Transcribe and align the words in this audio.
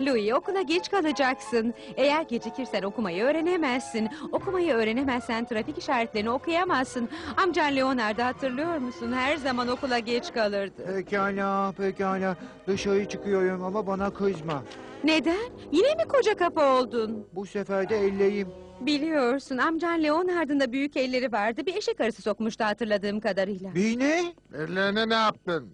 Louis 0.00 0.32
okula 0.32 0.62
geç 0.62 0.90
kalacaksın. 0.90 1.74
Eğer 1.96 2.22
gecikirsen 2.22 2.82
okumayı 2.82 3.24
öğrenemezsin. 3.24 4.08
Okumayı 4.32 4.74
öğrenemezsen 4.74 5.44
trafik 5.44 5.78
işaretlerini 5.78 6.30
okuyamazsın. 6.30 7.08
Amcan 7.36 7.76
Leonard'ı 7.76 8.22
hatırlıyor 8.22 8.78
musun? 8.78 9.12
Her 9.12 9.36
zaman 9.36 9.68
okula 9.68 9.98
geç 9.98 10.32
kalırdı. 10.32 10.84
Pekala, 10.96 11.72
pekala. 11.72 12.36
Dışarı 12.66 13.08
çıkıyorum 13.08 13.64
ama 13.64 13.86
bana 13.86 14.10
kızma. 14.10 14.62
Neden? 15.04 15.50
Yine 15.72 15.94
mi 15.94 16.08
koca 16.08 16.36
kafa 16.36 16.78
oldun? 16.80 17.26
Bu 17.32 17.46
sefer 17.46 17.88
de 17.88 17.96
elleyim. 17.98 18.48
Biliyorsun 18.80 19.58
amcan 19.58 20.02
Leonard'ın 20.02 20.60
da 20.60 20.72
büyük 20.72 20.96
elleri 20.96 21.32
vardı. 21.32 21.66
Bir 21.66 21.74
eşek 21.74 22.00
arısı 22.00 22.22
sokmuştu 22.22 22.64
hatırladığım 22.64 23.20
kadarıyla. 23.20 23.74
Bir 23.74 23.98
ne? 23.98 24.24
Ellerine 24.54 25.08
ne 25.08 25.14
yaptın? 25.14 25.72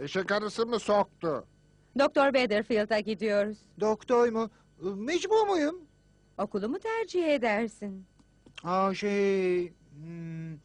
Eşek 0.00 0.32
arısı 0.32 0.66
mı 0.66 0.78
soktu? 0.78 1.44
Doktor 1.98 2.24
Weatherfield'a 2.32 3.00
gidiyoruz. 3.00 3.58
Doktor 3.80 4.28
mu? 4.28 4.50
Mecbur 4.96 5.46
muyum? 5.48 5.76
Okulu 6.38 6.68
mu 6.68 6.78
tercih 6.78 7.26
edersin? 7.34 8.06
Aa 8.64 8.94
şey... 8.94 9.72
hmm, 9.96 10.58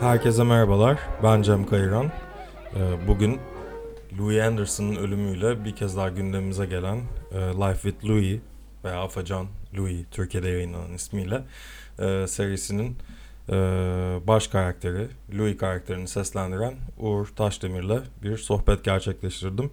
Herkese 0.00 0.44
merhabalar. 0.44 0.98
Ben 1.22 1.42
Cem 1.42 1.66
Kayıran. 1.66 2.06
Ee, 2.76 3.08
Bugün 3.08 3.40
Louis 4.18 4.40
Anderson'ın 4.42 4.96
ölümüyle 4.96 5.64
bir 5.64 5.76
kez 5.76 5.96
daha 5.96 6.08
gündemimize 6.08 6.66
gelen 6.66 6.96
e, 7.32 7.36
Life 7.38 7.90
with 7.90 8.04
Louis 8.10 8.40
veya 8.84 9.00
Afacan 9.02 9.46
Louis 9.78 10.04
Türkiye'de 10.10 10.48
yayınlanan 10.48 10.92
ismiyle 10.94 11.42
e, 11.98 12.26
serisinin 12.26 12.96
baş 14.26 14.48
karakteri 14.48 15.08
Louis 15.38 15.56
karakterini 15.56 16.08
seslendiren 16.08 16.74
Uğur 16.98 17.26
Taşdemir'le 17.26 18.02
bir 18.22 18.38
sohbet 18.38 18.84
gerçekleştirdim. 18.84 19.70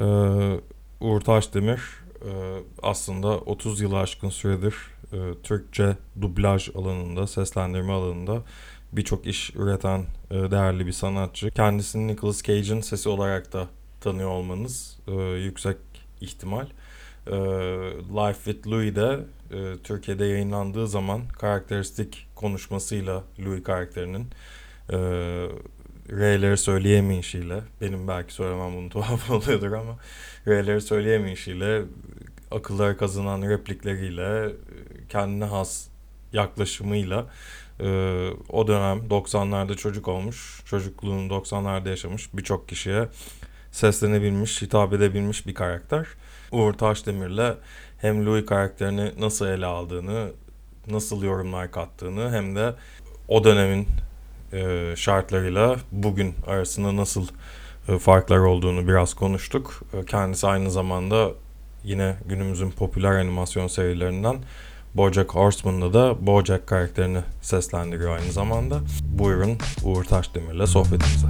E, 0.00 0.04
Uğur 1.00 1.20
Taşdemir 1.20 1.80
e, 2.22 2.30
aslında 2.82 3.28
30 3.28 3.80
yılı 3.80 3.98
aşkın 3.98 4.28
süredir 4.28 4.74
e, 5.12 5.18
Türkçe 5.42 5.96
dublaj 6.20 6.68
alanında, 6.76 7.26
seslendirme 7.26 7.92
alanında 7.92 8.42
birçok 8.92 9.26
iş 9.26 9.54
üreten 9.54 10.04
e, 10.30 10.34
değerli 10.34 10.86
bir 10.86 10.92
sanatçı. 10.92 11.50
Kendisini 11.50 12.06
Nicolas 12.06 12.42
Cage'in 12.42 12.80
sesi 12.80 13.08
olarak 13.08 13.52
da 13.52 13.66
tanıyor 14.00 14.30
olmanız 14.30 14.98
yüksek 15.38 15.76
ihtimal. 16.20 16.66
Life 18.10 18.52
with 18.52 18.66
Louis 18.68 18.96
de 18.96 19.20
e, 19.50 19.76
Türkiye'de 19.84 20.24
yayınlandığı 20.24 20.88
zaman 20.88 21.28
karakteristik 21.28 22.28
konuşmasıyla 22.34 23.24
Louis 23.44 23.62
karakterinin 23.62 24.26
e, 24.90 24.96
R'leri 26.10 26.56
söyleyemeyişiyle 26.56 27.60
benim 27.80 28.08
belki 28.08 28.34
söylemem 28.34 28.76
bunu 28.76 28.88
tuhaf 28.88 29.30
oluyordur 29.30 29.72
ama 29.72 29.98
R'leri 30.48 30.80
söyleyemeyişiyle 30.80 31.82
akıllara 32.50 32.96
kazanan 32.96 33.42
replikleriyle 33.42 34.46
e, 34.46 34.52
kendine 35.08 35.44
has 35.44 35.88
yaklaşımıyla 36.32 37.26
ee, 37.80 38.30
o 38.48 38.66
dönem 38.66 38.98
90'larda 38.98 39.76
çocuk 39.76 40.08
olmuş, 40.08 40.62
çocukluğunu 40.66 41.32
90'larda 41.32 41.88
yaşamış 41.88 42.28
birçok 42.34 42.68
kişiye 42.68 43.08
seslenebilmiş, 43.72 44.62
hitap 44.62 44.92
edebilmiş 44.92 45.46
bir 45.46 45.54
karakter. 45.54 46.06
Uğur 46.52 46.72
Taşdemir'le 46.72 47.54
hem 47.98 48.26
Louis 48.26 48.46
karakterini 48.46 49.12
nasıl 49.20 49.46
ele 49.46 49.66
aldığını, 49.66 50.30
nasıl 50.90 51.22
yorumlar 51.22 51.70
kattığını 51.70 52.30
hem 52.32 52.56
de 52.56 52.74
o 53.28 53.44
dönemin 53.44 53.88
e, 54.52 54.92
şartlarıyla 54.96 55.76
bugün 55.92 56.34
arasında 56.46 56.96
nasıl 56.96 57.26
e, 57.88 57.98
farklar 57.98 58.38
olduğunu 58.38 58.88
biraz 58.88 59.14
konuştuk. 59.14 59.82
E, 59.92 60.04
Kendisi 60.04 60.46
aynı 60.46 60.70
zamanda 60.70 61.30
yine 61.84 62.16
günümüzün 62.28 62.70
popüler 62.70 63.12
animasyon 63.12 63.66
serilerinden 63.66 64.36
BoJack 64.94 65.34
Horseman'da 65.34 65.92
da 65.92 66.26
BoJack 66.26 66.66
karakterini 66.66 67.20
seslendiriyor 67.42 68.16
aynı 68.18 68.32
zamanda. 68.32 68.80
Buyurun 69.02 69.58
Uğur 69.84 70.04
Taşdemir'le 70.04 70.66
sohbetimize. 70.66 71.26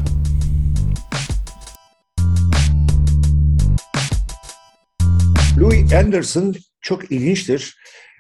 Louis 5.61 5.93
Anderson 5.93 6.55
çok 6.81 7.13
ilginçtir. 7.13 7.77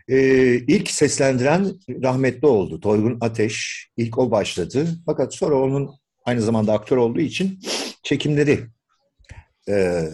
Ee, 0.09 0.55
ilk 0.55 0.91
seslendiren 0.91 1.73
rahmetli 2.03 2.47
oldu. 2.47 2.81
Toygun 2.81 3.19
Ateş. 3.21 3.89
İlk 3.97 4.19
o 4.19 4.31
başladı. 4.31 4.89
Fakat 5.07 5.35
sonra 5.35 5.55
onun 5.55 5.91
aynı 6.25 6.43
zamanda 6.43 6.73
aktör 6.73 6.97
olduğu 6.97 7.21
için 7.21 7.61
çekimleri 8.03 8.61
e, 9.69 10.05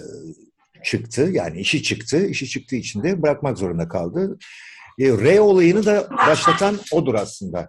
çıktı. 0.84 1.28
Yani 1.32 1.60
işi 1.60 1.82
çıktı. 1.82 2.26
İşi 2.26 2.48
çıktığı 2.48 2.76
için 2.76 3.02
de 3.02 3.22
bırakmak 3.22 3.58
zorunda 3.58 3.88
kaldı. 3.88 4.38
E, 4.98 5.08
R 5.08 5.40
olayını 5.40 5.86
da 5.86 6.08
başlatan 6.10 6.78
odur 6.92 7.14
aslında. 7.14 7.68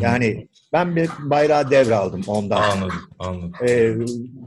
Yani 0.00 0.48
ben 0.72 0.96
bir 0.96 1.10
bayrağı 1.18 1.70
devraldım 1.70 2.22
ondan. 2.26 2.62
anladım, 2.62 3.00
anladım. 3.18 3.52
E, 3.68 3.94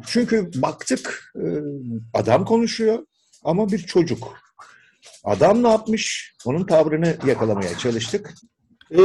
çünkü 0.08 0.50
baktık 0.56 1.34
e, 1.36 1.46
adam 2.14 2.46
konuşuyor 2.46 3.00
ama 3.44 3.72
bir 3.72 3.80
çocuk. 3.80 4.38
Adam 5.24 5.64
ne 5.64 5.68
yapmış? 5.68 6.36
Onun 6.46 6.66
tavrını 6.66 7.18
yakalamaya 7.28 7.78
çalıştık. 7.78 8.34
E, 8.92 9.00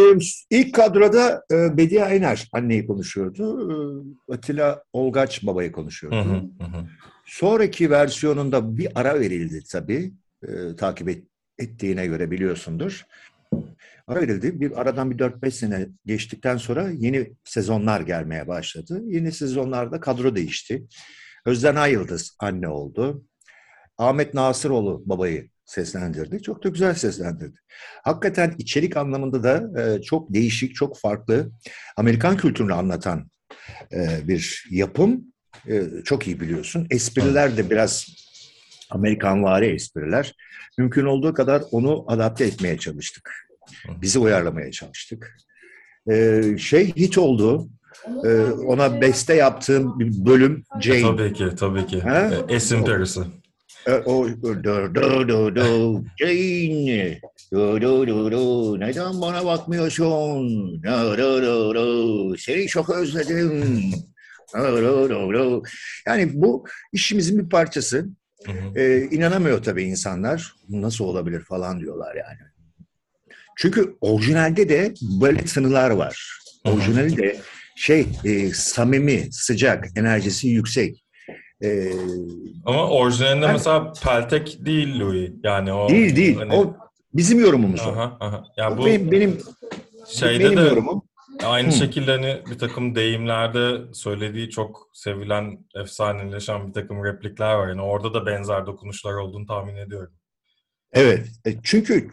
ilk 0.51 0.75
kadroda 0.75 1.43
e, 1.53 1.77
Bediye 1.77 2.05
Ayner 2.05 2.49
anneyi 2.53 2.87
konuşuyordu. 2.87 3.73
E, 4.29 4.33
Atilla 4.33 4.83
Olgaç 4.93 5.47
babayı 5.47 5.73
konuşuyordu. 5.73 6.17
Hı, 6.17 6.65
hı 6.65 6.79
hı. 6.79 6.87
Sonraki 7.27 7.91
versiyonunda 7.91 8.77
bir 8.79 8.89
ara 8.95 9.21
verildi 9.21 9.63
tabii. 9.73 10.13
E, 10.49 10.77
takip 10.77 11.09
et- 11.09 11.29
ettiğine 11.59 12.07
göre 12.07 12.31
biliyorsundur. 12.31 13.05
Ara 14.07 14.21
verildi. 14.21 14.61
Bir 14.61 14.81
aradan 14.81 15.11
bir 15.11 15.19
4-5 15.19 15.51
sene 15.51 15.87
geçtikten 16.07 16.57
sonra 16.57 16.91
yeni 16.91 17.33
sezonlar 17.45 18.01
gelmeye 18.01 18.49
başladı. 18.49 19.03
Yeni 19.07 19.33
sezonlarda 19.33 20.01
kadro 20.01 20.37
değişti. 20.37 20.87
Özden 21.47 21.77
Ayıldız 21.77 22.37
anne 22.41 22.69
oldu. 22.69 23.25
Ahmet 23.99 24.35
Nasıroğlu 24.35 25.03
babayı 25.07 25.49
seslendirdi. 25.65 26.43
Çok 26.43 26.65
da 26.65 26.69
güzel 26.69 26.95
seslendirdi. 26.95 27.59
Hakikaten 28.03 28.55
içerik 28.59 28.97
anlamında 28.97 29.43
da 29.43 29.83
e, 29.83 30.03
çok 30.03 30.35
değişik, 30.35 30.75
çok 30.75 30.99
farklı. 30.99 31.51
Amerikan 31.97 32.37
kültürünü 32.37 32.75
anlatan 32.75 33.31
e, 33.93 34.29
bir 34.29 34.69
yapım. 34.71 35.25
E, 35.69 35.83
çok 36.05 36.27
iyi 36.27 36.41
biliyorsun. 36.41 36.87
Espriler 36.91 37.57
de 37.57 37.71
biraz 37.71 38.07
Amerikanvari 38.91 39.67
espriler. 39.67 40.35
Mümkün 40.79 41.05
olduğu 41.05 41.35
kadar 41.35 41.63
onu 41.71 42.05
adapte 42.09 42.45
etmeye 42.45 42.79
çalıştık. 42.79 43.49
Bizi 44.03 44.19
uyarlamaya 44.19 44.71
çalıştık. 44.71 45.37
Ee, 46.11 46.43
şey 46.59 46.97
hit 46.97 47.19
oldu. 47.19 47.69
Ee, 48.25 48.29
ona 48.45 49.01
beste 49.01 49.35
yaptığım 49.35 49.99
bir 49.99 50.27
bölüm 50.27 50.65
Jane. 50.81 51.03
Tabii 51.03 51.33
ki, 51.33 51.49
tabii 51.59 51.87
ki. 51.87 52.01
Ha? 52.01 52.31
E, 52.49 52.55
Esim 52.55 52.85
perisi. 52.85 53.21
Ee, 53.89 53.93
o 53.93 54.29
do 54.43 54.65
do 54.65 54.95
do 55.29 55.57
do 55.57 56.05
Jane. 56.19 57.21
Do 57.53 57.83
do 57.83 58.07
do 58.07 58.33
do. 58.33 58.81
Neden 58.81 59.21
bana 59.21 59.45
bakmıyorsun? 59.45 60.83
Do 60.83 61.19
do 61.19 61.43
do 61.43 61.75
do. 61.75 62.37
Seni 62.37 62.67
çok 62.67 62.91
özledim. 62.91 63.93
Do 64.55 64.83
do 64.83 65.11
do 65.11 65.33
do. 65.33 65.63
Yani 66.07 66.31
bu 66.35 66.65
işimizin 66.93 67.39
bir 67.39 67.49
parçası. 67.49 68.07
Hı 68.47 68.53
hı. 68.53 68.79
Ee, 68.81 69.09
inanamıyor 69.11 69.63
tabii 69.63 69.83
insanlar. 69.83 70.55
Nasıl 70.69 71.05
olabilir 71.05 71.41
falan 71.41 71.81
diyorlar 71.81 72.15
yani. 72.15 72.39
Çünkü 73.59 73.97
orijinalde 74.01 74.69
de 74.69 74.95
böyle 75.21 75.45
tınılar 75.45 75.91
var. 75.91 76.41
Orijinali 76.65 77.17
de 77.17 77.41
şey 77.77 78.07
e, 78.25 78.53
samimi, 78.53 79.29
sıcak, 79.33 79.87
enerjisi 79.97 80.49
yüksek. 80.49 81.05
Ee, 81.63 81.93
Ama 82.67 82.89
orijinalinde 82.89 83.47
Ben- 83.47 83.53
mesela 83.53 83.93
peltek 84.05 84.59
değil 84.67 85.01
Louis. 85.01 85.31
Yani 85.45 85.73
o 85.73 85.89
değil 85.89 86.17
değil. 86.17 86.37
hani- 86.37 86.55
O 86.55 86.75
bizim 87.15 87.41
yorumumuz 87.41 87.81
o. 87.87 87.91
Aha, 87.91 88.17
aha. 88.21 88.45
Ya 88.57 88.73
O 88.73 88.79
bu 88.79 88.87
benim, 88.87 89.13
benim, 89.13 89.39
şeyde 90.09 90.45
benim 90.45 90.57
de 90.57 90.61
yorumum. 90.61 91.03
Aynı 91.45 91.69
Hı. 91.69 91.73
şekilde 91.73 92.11
hani 92.11 92.41
bir 92.51 92.59
takım 92.59 92.95
deyimlerde 92.95 93.79
söylediği 93.95 94.51
çok 94.51 94.89
sevilen, 94.93 95.59
efsaneleşen 95.77 96.69
bir 96.69 96.73
takım 96.73 97.05
replikler 97.05 97.55
var. 97.55 97.69
Yani 97.69 97.83
orada 97.83 98.15
da 98.15 98.27
benzer 98.27 98.67
dokunuşlar 98.67 99.15
olduğunu 99.15 99.47
tahmin 99.47 99.77
ediyorum. 99.77 100.13
Evet. 100.93 101.27
E, 101.47 101.55
Çünkü 101.63 102.09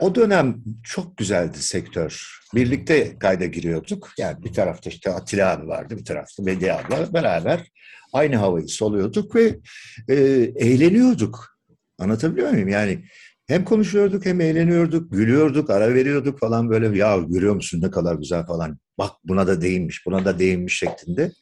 o 0.00 0.14
dönem 0.14 0.56
çok 0.84 1.16
güzeldi 1.16 1.58
sektör. 1.58 2.40
Birlikte 2.54 3.18
kayda 3.18 3.46
giriyorduk. 3.46 4.10
Yani 4.18 4.44
bir 4.44 4.52
tarafta 4.52 4.90
işte 4.90 5.10
Atilla 5.10 5.50
abi 5.50 5.66
vardı, 5.68 5.98
bir 5.98 6.04
tarafta 6.04 6.46
Bediye 6.46 6.72
abla 6.72 7.12
beraber 7.14 7.66
aynı 8.12 8.36
havayı 8.36 8.68
soluyorduk 8.68 9.34
ve 9.34 9.58
e, 10.08 10.14
eğleniyorduk. 10.56 11.58
Anlatabiliyor 11.98 12.50
muyum? 12.50 12.68
Yani 12.68 13.04
hem 13.46 13.64
konuşuyorduk 13.64 14.26
hem 14.26 14.40
eğleniyorduk, 14.40 15.12
gülüyorduk, 15.12 15.70
ara 15.70 15.94
veriyorduk 15.94 16.38
falan 16.38 16.70
böyle 16.70 16.98
ya 16.98 17.18
görüyor 17.18 17.54
musun 17.54 17.80
ne 17.82 17.90
kadar 17.90 18.14
güzel 18.14 18.46
falan. 18.46 18.78
Bak 18.98 19.10
buna 19.24 19.46
da 19.46 19.62
değinmiş, 19.62 20.06
buna 20.06 20.24
da 20.24 20.38
değinmiş 20.38 20.78
şeklinde 20.78 21.32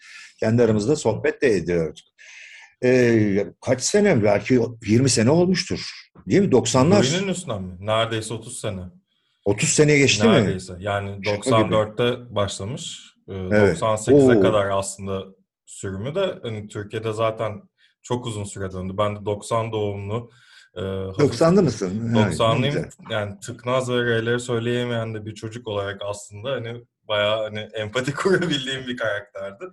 kendi 0.41 0.63
aramızda 0.63 0.97
sohbet 0.97 1.43
de 1.43 1.57
ediyorduk. 1.57 2.05
Ee, 2.85 3.47
kaç 3.61 3.83
sene? 3.83 4.25
Belki 4.25 4.61
20 4.87 5.11
sene 5.11 5.31
olmuştur. 5.31 5.91
Değil 6.27 6.41
mi? 6.43 6.49
90'lar. 6.49 6.91
Louis'nin 6.97 7.29
üstünden 7.29 7.63
mi? 7.63 7.77
Neredeyse 7.81 8.35
30 8.35 8.61
sene. 8.61 8.81
30 9.45 9.69
sene 9.69 9.99
geçti 9.99 10.27
mi? 10.27 10.33
Neredeyse. 10.33 10.75
Yani 10.79 11.21
Şaka 11.25 11.63
gibi. 11.63 11.75
94'te 11.75 12.35
başlamış. 12.35 13.01
Ee, 13.29 13.33
Evet. 13.35 13.79
98'e 13.83 14.39
Oo. 14.39 14.43
kadar 14.43 14.71
aslında 14.71 15.25
sürümü 15.67 16.15
de 16.15 16.39
hani 16.43 16.69
Türkiye'de 16.69 17.13
zaten 17.13 17.63
çok 18.03 18.27
uzun 18.27 18.45
süre 18.45 18.73
döndü. 18.73 18.93
Ben 18.99 19.17
de 19.17 19.25
90 19.25 19.73
doğumlu. 19.73 20.31
E, 20.77 20.81
hafif- 20.81 21.21
90'lı 21.43 21.63
mısın? 21.63 22.09
Ha, 22.15 22.21
ne 22.21 22.35
90'lıyım. 22.35 22.65
güzel. 22.65 22.91
Yani 23.11 23.41
tıknaz 23.41 23.91
ve 23.91 23.95
R'leri 24.05 24.41
söyleyemeyen 24.41 25.15
de 25.15 25.27
bir 25.27 25.35
çocuk 25.35 25.69
olarak 25.69 26.01
aslında 26.05 26.51
hani 26.51 26.85
bayağı 27.09 27.43
hani 27.43 27.59
empati 27.59 28.13
kurabildiğim 28.15 28.87
bir 28.87 28.97
karakterdi. 28.97 29.65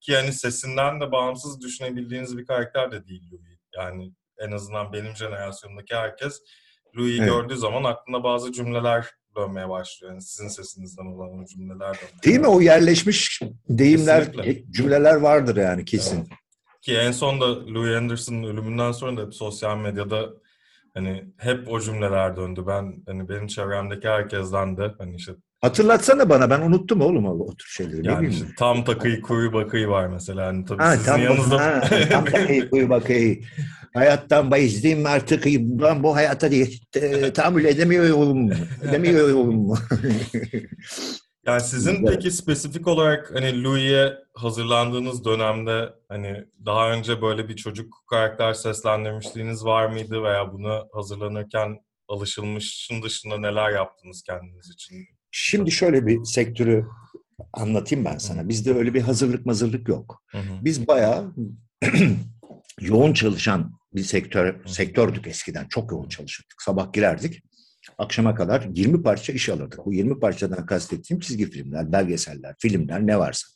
Ki 0.00 0.14
hani 0.16 0.32
sesinden 0.32 1.00
de 1.00 1.12
bağımsız 1.12 1.60
düşünebildiğiniz 1.60 2.38
bir 2.38 2.46
karakter 2.46 2.92
de 2.92 3.06
değil 3.06 3.22
Louis. 3.32 3.58
Yani 3.76 4.12
en 4.38 4.52
azından 4.52 4.92
benim 4.92 5.16
jenerasyonumdaki 5.16 5.94
herkes 5.94 6.40
Louis'i 6.98 7.18
Evet. 7.22 7.28
gördüğü 7.30 7.56
zaman 7.56 7.84
aklına 7.84 8.24
bazı 8.24 8.52
cümleler 8.52 9.06
dönmeye 9.36 9.68
başlıyor. 9.68 10.12
Yani 10.12 10.22
sizin 10.22 10.48
sesinizden 10.48 11.06
olan 11.06 11.38
o 11.42 11.44
cümleler 11.44 11.94
dönmeye 11.94 12.22
Değil 12.24 12.40
mi? 12.40 12.46
O 12.46 12.60
yerleşmiş 12.60 13.40
deyimler, 13.68 14.32
Kesinlikle. 14.32 14.72
cümleler 14.72 15.14
vardır 15.14 15.56
yani 15.56 15.84
kesin. 15.84 16.18
Evet. 16.18 16.28
Ki 16.82 16.96
en 16.96 17.12
son 17.12 17.40
da 17.40 17.66
Louis 17.66 17.96
Anderson'ın 17.96 18.42
ölümünden 18.42 18.92
sonra 18.92 19.16
da 19.16 19.26
hep 19.26 19.34
sosyal 19.34 19.76
medyada 19.76 20.30
hani 20.94 21.24
hep 21.38 21.68
o 21.68 21.80
cümleler 21.80 22.36
döndü. 22.36 22.64
Ben 22.66 23.02
hani 23.06 23.28
benim 23.28 23.46
çevremdeki 23.46 24.08
herkesten 24.08 24.76
de 24.76 24.94
hani 24.98 25.16
işte 25.16 25.32
Hatırlatsana 25.60 26.28
bana 26.28 26.50
ben 26.50 26.60
unuttum 26.60 27.00
oğlum 27.00 27.26
o, 27.26 27.30
o 27.30 27.54
tür 27.56 27.68
şeyleri. 27.68 28.06
yani 28.06 28.28
işte 28.28 28.46
tam 28.58 28.84
takıyı 28.84 29.20
kuyu 29.22 29.52
bakıyı 29.52 29.88
var 29.88 30.06
mesela. 30.06 30.46
Hani 30.46 30.64
tabii 30.64 30.82
Ha, 30.82 30.92
sizin 30.96 31.04
tam, 31.06 31.22
yanınızda 31.22 31.60
ha, 31.60 31.80
tam 32.10 32.26
da 32.26 32.38
iyi, 32.48 32.68
uyu 32.72 32.88
bak 32.88 33.10
iyi. 33.10 33.44
Hayattan 33.94 34.50
bezdim 34.50 35.06
artık. 35.06 35.44
Ben 35.56 36.02
bu 36.02 36.16
hayata 36.16 36.50
diye 36.50 36.68
e, 36.96 37.32
tahammül 37.32 37.64
edemiyorum. 37.64 38.50
Edemiyorum. 38.88 39.74
Yani 41.46 41.60
sizin 41.60 42.06
peki 42.06 42.30
spesifik 42.30 42.88
olarak 42.88 43.30
hani 43.34 43.64
Louis'e 43.64 44.14
hazırlandığınız 44.34 45.24
dönemde 45.24 45.88
hani 46.08 46.44
daha 46.66 46.92
önce 46.92 47.22
böyle 47.22 47.48
bir 47.48 47.56
çocuk 47.56 47.94
karakter 48.10 48.54
seslendirmişliğiniz 48.54 49.64
var 49.64 49.86
mıydı 49.86 50.22
veya 50.22 50.52
buna 50.52 50.84
hazırlanırken 50.92 51.78
alışılmışın 52.08 53.02
dışında 53.02 53.38
neler 53.38 53.70
yaptınız 53.70 54.22
kendiniz 54.22 54.70
için? 54.74 54.96
Şimdi 55.30 55.70
şöyle 55.70 56.06
bir 56.06 56.24
sektörü 56.24 56.84
anlatayım 57.52 58.04
ben 58.04 58.18
sana. 58.18 58.48
Bizde 58.48 58.74
öyle 58.74 58.94
bir 58.94 59.00
hazırlık 59.00 59.46
mazırlık 59.46 59.88
yok. 59.88 60.22
Hı 60.26 60.38
hı. 60.38 60.64
Biz 60.64 60.88
bayağı 60.88 61.34
yoğun 62.80 63.12
çalışan 63.12 63.72
bir 63.94 64.02
sektör 64.02 64.66
sektördük 64.66 65.26
eskiden. 65.26 65.66
Çok 65.68 65.92
yoğun 65.92 66.08
çalışırdık. 66.08 66.62
Sabah 66.62 66.92
girerdik. 66.92 67.42
Akşama 67.98 68.34
kadar 68.34 68.68
20 68.74 69.02
parça 69.02 69.32
iş 69.32 69.48
alırdık. 69.48 69.86
Bu 69.86 69.92
20 69.92 70.20
parçadan 70.20 70.66
kastettiğim 70.66 71.20
çizgi 71.20 71.50
filmler, 71.50 71.92
belgeseller, 71.92 72.54
filmler 72.58 73.06
ne 73.06 73.18
varsa. 73.18 73.46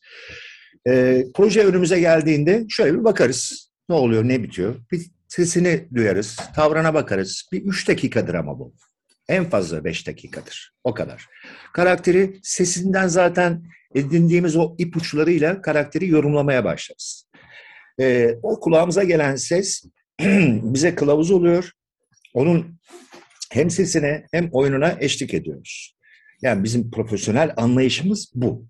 Ee, 0.89 1.25
proje 1.35 1.65
önümüze 1.65 2.01
geldiğinde 2.01 2.65
şöyle 2.69 2.99
bir 2.99 3.05
bakarız. 3.05 3.71
Ne 3.89 3.95
oluyor, 3.95 4.29
ne 4.29 4.43
bitiyor? 4.43 4.77
Bir 4.93 5.07
sesini 5.29 5.89
duyarız, 5.95 6.37
tavrına 6.55 6.95
bakarız. 6.95 7.49
Bir 7.53 7.63
3 7.63 7.89
dakikadır 7.89 8.35
ama 8.35 8.59
bu. 8.59 8.75
En 9.29 9.51
fazla 9.51 9.85
5 9.85 10.07
dakikadır. 10.07 10.73
O 10.85 10.95
kadar. 10.95 11.27
Karakteri 11.73 12.41
sesinden 12.43 13.09
zaten 13.09 13.65
edindiğimiz 13.95 14.57
o 14.57 14.75
ipuçlarıyla 14.79 15.63
karakteri 15.63 16.09
yorumlamaya 16.09 16.65
başlarız. 16.65 17.29
Ee, 18.01 18.35
o 18.43 18.61
kulağımıza 18.61 19.05
gelen 19.05 19.37
ses 19.37 19.85
bize 20.63 20.95
kılavuz 20.95 21.31
oluyor. 21.31 21.71
Onun 22.35 22.81
hem 23.53 23.71
sesine 23.71 24.27
hem 24.33 24.49
oyununa 24.53 24.97
eşlik 25.01 25.35
ediyoruz. 25.35 25.97
Yani 26.43 26.65
bizim 26.65 26.91
profesyonel 26.91 27.55
anlayışımız 27.57 28.33
bu. 28.35 28.67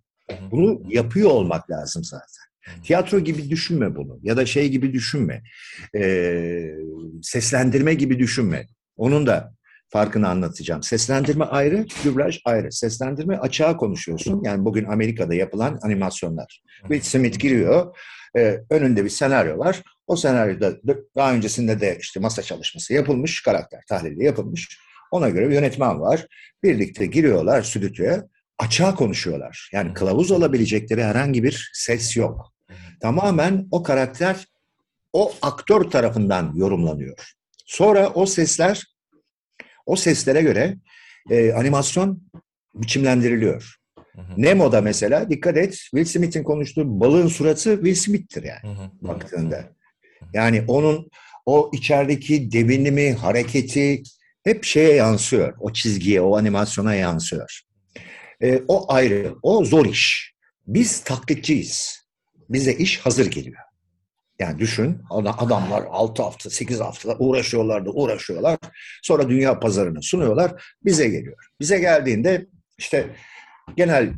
Bunu 0.51 0.83
yapıyor 0.89 1.31
olmak 1.31 1.71
lazım 1.71 2.05
zaten. 2.05 2.83
Tiyatro 2.83 3.21
gibi 3.21 3.51
düşünme 3.51 3.97
bunu 3.97 4.19
ya 4.23 4.37
da 4.37 4.47
şey 4.47 4.69
gibi 4.69 4.93
düşünme. 4.93 5.43
Ee, 5.97 6.75
seslendirme 7.23 7.95
gibi 7.95 8.19
düşünme. 8.19 8.67
Onun 8.97 9.27
da 9.27 9.55
farkını 9.95 10.29
anlatacağım. 10.29 10.83
Seslendirme 10.83 11.45
ayrı, 11.45 11.87
dublaj 12.05 12.41
ayrı. 12.45 12.73
Seslendirme 12.73 13.37
açığa 13.37 13.77
konuşuyorsun. 13.77 14.43
Yani 14.45 14.65
bugün 14.65 14.85
Amerika'da 14.85 15.35
yapılan 15.35 15.79
animasyonlar. 15.83 16.63
Will 16.81 17.01
Smith 17.01 17.39
giriyor, 17.39 17.97
e, 18.37 18.61
önünde 18.71 19.05
bir 19.05 19.11
senaryo 19.11 19.59
var. 19.59 19.83
O 20.07 20.17
senaryoda 20.17 20.73
daha 21.17 21.33
öncesinde 21.33 21.81
de 21.81 21.99
işte 22.01 22.21
masa 22.21 22.43
çalışması 22.43 22.95
yapılmış, 22.95 23.43
karakter 23.43 23.81
tahlili 23.89 24.25
yapılmış. 24.25 24.79
Ona 25.11 25.29
göre 25.29 25.49
bir 25.49 25.55
yönetmen 25.55 26.01
var. 26.01 26.27
Birlikte 26.63 27.07
giriyorlar 27.07 27.63
stüdyoya, 27.63 28.25
açığa 28.59 28.95
konuşuyorlar. 28.95 29.71
Yani 29.73 29.95
kılavuz 29.95 30.31
olabilecekleri 30.31 31.05
herhangi 31.05 31.43
bir 31.43 31.71
ses 31.75 32.17
yok. 32.17 32.53
Tamamen 33.01 33.69
o 33.71 33.83
karakter 33.83 34.47
o 35.13 35.33
aktör 35.43 35.83
tarafından 35.83 36.53
yorumlanıyor. 36.57 37.33
Sonra 37.67 38.09
o 38.09 38.27
sesler, 38.27 38.94
o 39.87 39.97
seslere 39.97 40.43
göre 40.43 40.77
e, 41.31 41.53
animasyon 41.53 42.23
biçimlendiriliyor. 42.75 43.75
Hı 44.15 44.21
hı. 44.21 44.33
Nemo'da 44.37 44.81
mesela 44.81 45.31
dikkat 45.31 45.57
et 45.57 45.73
Will 45.73 46.05
Smith'in 46.05 46.43
konuştuğu 46.43 47.01
balığın 47.01 47.29
suratı 47.29 47.75
Will 47.75 47.95
Smith'tir 47.95 48.43
yani 48.43 48.63
Hı 48.63 48.83
hı. 48.83 49.09
baktığında. 49.09 49.73
Yani 50.33 50.65
onun 50.69 51.11
o 51.47 51.71
içerideki 51.73 52.53
devinimi, 52.53 53.13
hareketi 53.13 54.03
hep 54.45 54.65
şeye 54.65 54.95
yansıyor. 54.95 55.55
O 55.61 55.73
çizgiye, 55.73 56.21
o 56.21 56.37
animasyona 56.37 56.95
yansıyor. 56.95 57.61
E, 58.43 58.63
o 58.69 58.93
ayrı, 58.93 59.35
o 59.43 59.65
zor 59.65 59.87
iş. 59.87 60.35
Biz 60.67 61.01
taklitçiyiz. 61.01 62.05
Bize 62.49 62.73
iş 62.73 62.99
hazır 62.99 63.27
geliyor. 63.27 63.61
Yani 64.39 64.59
düşün 64.59 64.99
ada- 65.11 65.39
adamlar 65.39 65.85
6 65.91 66.23
hafta, 66.23 66.51
8 66.51 66.81
hafta 66.81 67.17
uğraşıyorlar 67.19 67.87
da 67.87 67.91
uğraşıyorlar. 67.91 68.59
Sonra 69.03 69.29
dünya 69.29 69.61
pazarına 69.61 70.03
sunuyorlar. 70.03 70.75
Bize 70.85 71.09
geliyor. 71.09 71.37
Bize 71.61 71.79
geldiğinde 71.79 72.47
işte 72.79 73.17
genel 73.77 74.15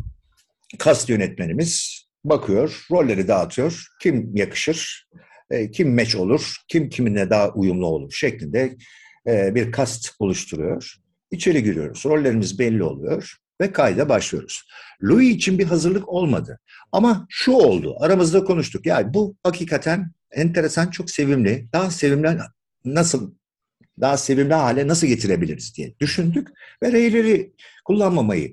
kast 0.79 1.09
yönetmenimiz 1.09 2.03
bakıyor, 2.25 2.87
rolleri 2.91 3.29
dağıtıyor. 3.29 3.87
Kim 4.03 4.37
yakışır, 4.37 5.09
e, 5.51 5.71
kim 5.71 5.95
meç 5.95 6.15
olur, 6.15 6.57
kim 6.69 6.89
kiminle 6.89 7.31
daha 7.31 7.51
uyumlu 7.51 7.87
olur 7.87 8.13
şeklinde 8.13 8.77
e, 9.27 9.55
bir 9.55 9.73
kast 9.73 10.15
oluşturuyor. 10.19 10.95
İçeri 11.31 11.63
giriyoruz. 11.63 12.07
Rollerimiz 12.07 12.59
belli 12.59 12.83
oluyor 12.83 13.37
ve 13.61 13.73
kayda 13.73 14.09
başlıyoruz. 14.09 14.63
Louis 15.03 15.35
için 15.37 15.59
bir 15.59 15.65
hazırlık 15.65 16.09
olmadı. 16.09 16.61
Ama 16.93 17.27
şu 17.29 17.53
oldu. 17.53 17.97
Aramızda 18.01 18.45
konuştuk. 18.45 18.87
Yani 18.87 19.15
bu 19.15 19.37
hakikaten 19.43 20.13
enteresan, 20.31 20.91
çok 20.91 21.11
sevimli. 21.11 21.69
Daha 21.73 21.91
sevimli 21.91 22.39
nasıl 22.85 23.35
daha 24.01 24.17
sevimli 24.17 24.55
hale 24.55 24.89
nasıl 24.89 25.07
getirebiliriz 25.07 25.77
diye 25.77 25.95
düşündük 26.01 26.49
ve 26.83 26.93
reyleri 26.93 27.53
kullanmamayı 27.85 28.53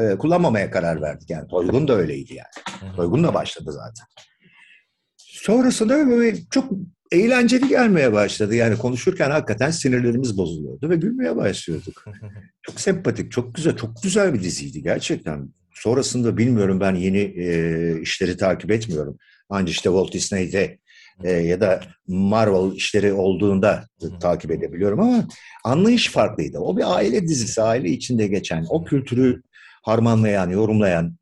e, 0.00 0.18
kullanmamaya 0.18 0.70
karar 0.70 1.02
verdik. 1.02 1.30
Yani 1.30 1.48
Toygun 1.48 1.88
da 1.88 1.94
öyleydi 1.94 2.34
yani. 2.34 2.96
Toygun 2.96 3.24
da 3.24 3.34
başladı 3.34 3.72
zaten. 3.72 4.06
Sonrasında 5.42 6.08
böyle 6.08 6.36
çok 6.50 6.72
eğlenceli 7.12 7.68
gelmeye 7.68 8.12
başladı. 8.12 8.54
Yani 8.54 8.78
konuşurken 8.78 9.30
hakikaten 9.30 9.70
sinirlerimiz 9.70 10.38
bozuluyordu 10.38 10.90
ve 10.90 10.96
gülmeye 10.96 11.36
başlıyorduk. 11.36 12.04
Çok 12.62 12.80
sempatik, 12.80 13.32
çok 13.32 13.54
güzel, 13.54 13.76
çok 13.76 14.02
güzel 14.02 14.34
bir 14.34 14.42
diziydi 14.42 14.82
gerçekten. 14.82 15.48
Sonrasında 15.74 16.36
bilmiyorum 16.36 16.80
ben 16.80 16.94
yeni 16.94 17.18
e, 17.18 18.00
işleri 18.00 18.36
takip 18.36 18.70
etmiyorum. 18.70 19.18
Ancak 19.48 19.74
işte 19.74 19.88
Walt 19.88 20.12
Disney'de 20.12 20.78
e, 21.24 21.30
ya 21.30 21.60
da 21.60 21.80
Marvel 22.06 22.76
işleri 22.76 23.12
olduğunda 23.12 23.84
e, 24.02 24.18
takip 24.18 24.50
edebiliyorum 24.50 25.00
ama 25.00 25.28
anlayış 25.64 26.08
farklıydı. 26.08 26.58
O 26.58 26.76
bir 26.76 26.96
aile 26.96 27.22
dizisi, 27.22 27.62
aile 27.62 27.88
içinde 27.88 28.26
geçen, 28.26 28.66
o 28.68 28.84
kültürü 28.84 29.42
harmanlayan, 29.82 30.50
yorumlayan, 30.50 31.16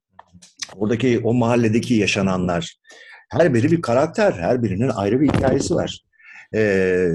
oradaki 0.75 1.21
o 1.25 1.35
mahalledeki 1.35 1.95
yaşananlar, 1.95 2.79
her 3.29 3.55
biri 3.55 3.71
bir 3.71 3.83
karakter, 3.83 4.33
her 4.33 4.63
birinin 4.63 4.89
ayrı 4.89 5.21
bir 5.21 5.29
hikayesi 5.29 5.75
var. 5.75 6.05
Ee, 6.55 7.09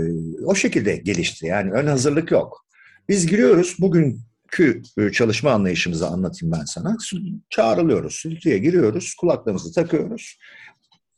o 0.46 0.56
şekilde 0.56 0.96
gelişti. 0.96 1.46
Yani 1.46 1.72
ön 1.72 1.88
hazırlık 1.88 2.32
yok. 2.32 2.66
Biz 3.10 3.28
giriyoruz. 3.28 3.76
Bugünkü 3.80 4.82
e, 4.98 5.12
çalışma 5.12 5.52
anlayışımızı 5.52 6.08
anlatayım 6.08 6.56
ben 6.60 6.66
sana. 6.66 6.98
Çağrılıyoruz. 7.50 8.16
Stüdyoya 8.16 8.58
giriyoruz. 8.58 9.14
Kulaklığımızı 9.14 9.74
takıyoruz. 9.74 10.40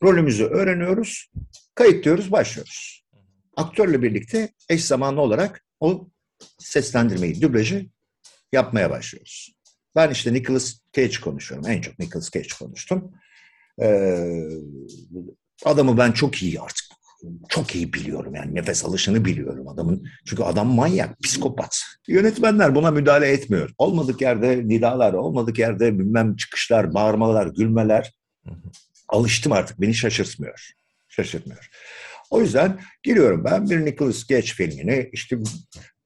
Rolümüzü 0.02 0.44
öğreniyoruz. 0.44 1.30
Kayıtlıyoruz, 1.74 2.32
başlıyoruz. 2.32 3.04
Aktörle 3.56 4.02
birlikte 4.02 4.48
eş 4.68 4.84
zamanlı 4.84 5.20
olarak 5.20 5.64
o 5.80 6.08
seslendirmeyi, 6.58 7.42
dublajı 7.42 7.86
yapmaya 8.52 8.90
başlıyoruz. 8.90 9.56
Ben 9.96 10.10
işte 10.10 10.32
Nicolas 10.32 10.78
Cage 10.92 11.20
konuşuyorum. 11.20 11.70
En 11.70 11.80
çok 11.80 11.98
Nicolas 11.98 12.30
Cage 12.30 12.48
konuştum. 12.58 13.12
Ee, 13.82 14.48
adamı 15.64 15.98
ben 15.98 16.12
çok 16.12 16.42
iyi 16.42 16.60
artık 16.60 16.86
çok 17.48 17.74
iyi 17.74 17.92
biliyorum 17.92 18.34
yani 18.34 18.54
nefes 18.54 18.84
alışını 18.84 19.24
biliyorum 19.24 19.68
adamın. 19.68 20.08
Çünkü 20.26 20.42
adam 20.42 20.68
manyak, 20.68 21.20
psikopat. 21.20 21.82
Yönetmenler 22.08 22.74
buna 22.74 22.90
müdahale 22.90 23.28
etmiyor. 23.28 23.70
Olmadık 23.78 24.20
yerde 24.20 24.68
nidalar, 24.68 25.12
olmadık 25.12 25.58
yerde 25.58 25.98
bilmem 25.98 26.36
çıkışlar, 26.36 26.94
bağırmalar, 26.94 27.46
gülmeler. 27.46 28.12
Alıştım 29.08 29.52
artık 29.52 29.80
beni 29.80 29.94
şaşırtmıyor. 29.94 30.72
Şaşırtmıyor. 31.08 31.70
O 32.30 32.40
yüzden 32.40 32.80
giriyorum 33.02 33.44
ben 33.44 33.70
bir 33.70 33.84
Nicolas 33.84 34.26
Cage 34.26 34.46
filmini 34.46 35.10
işte 35.12 35.38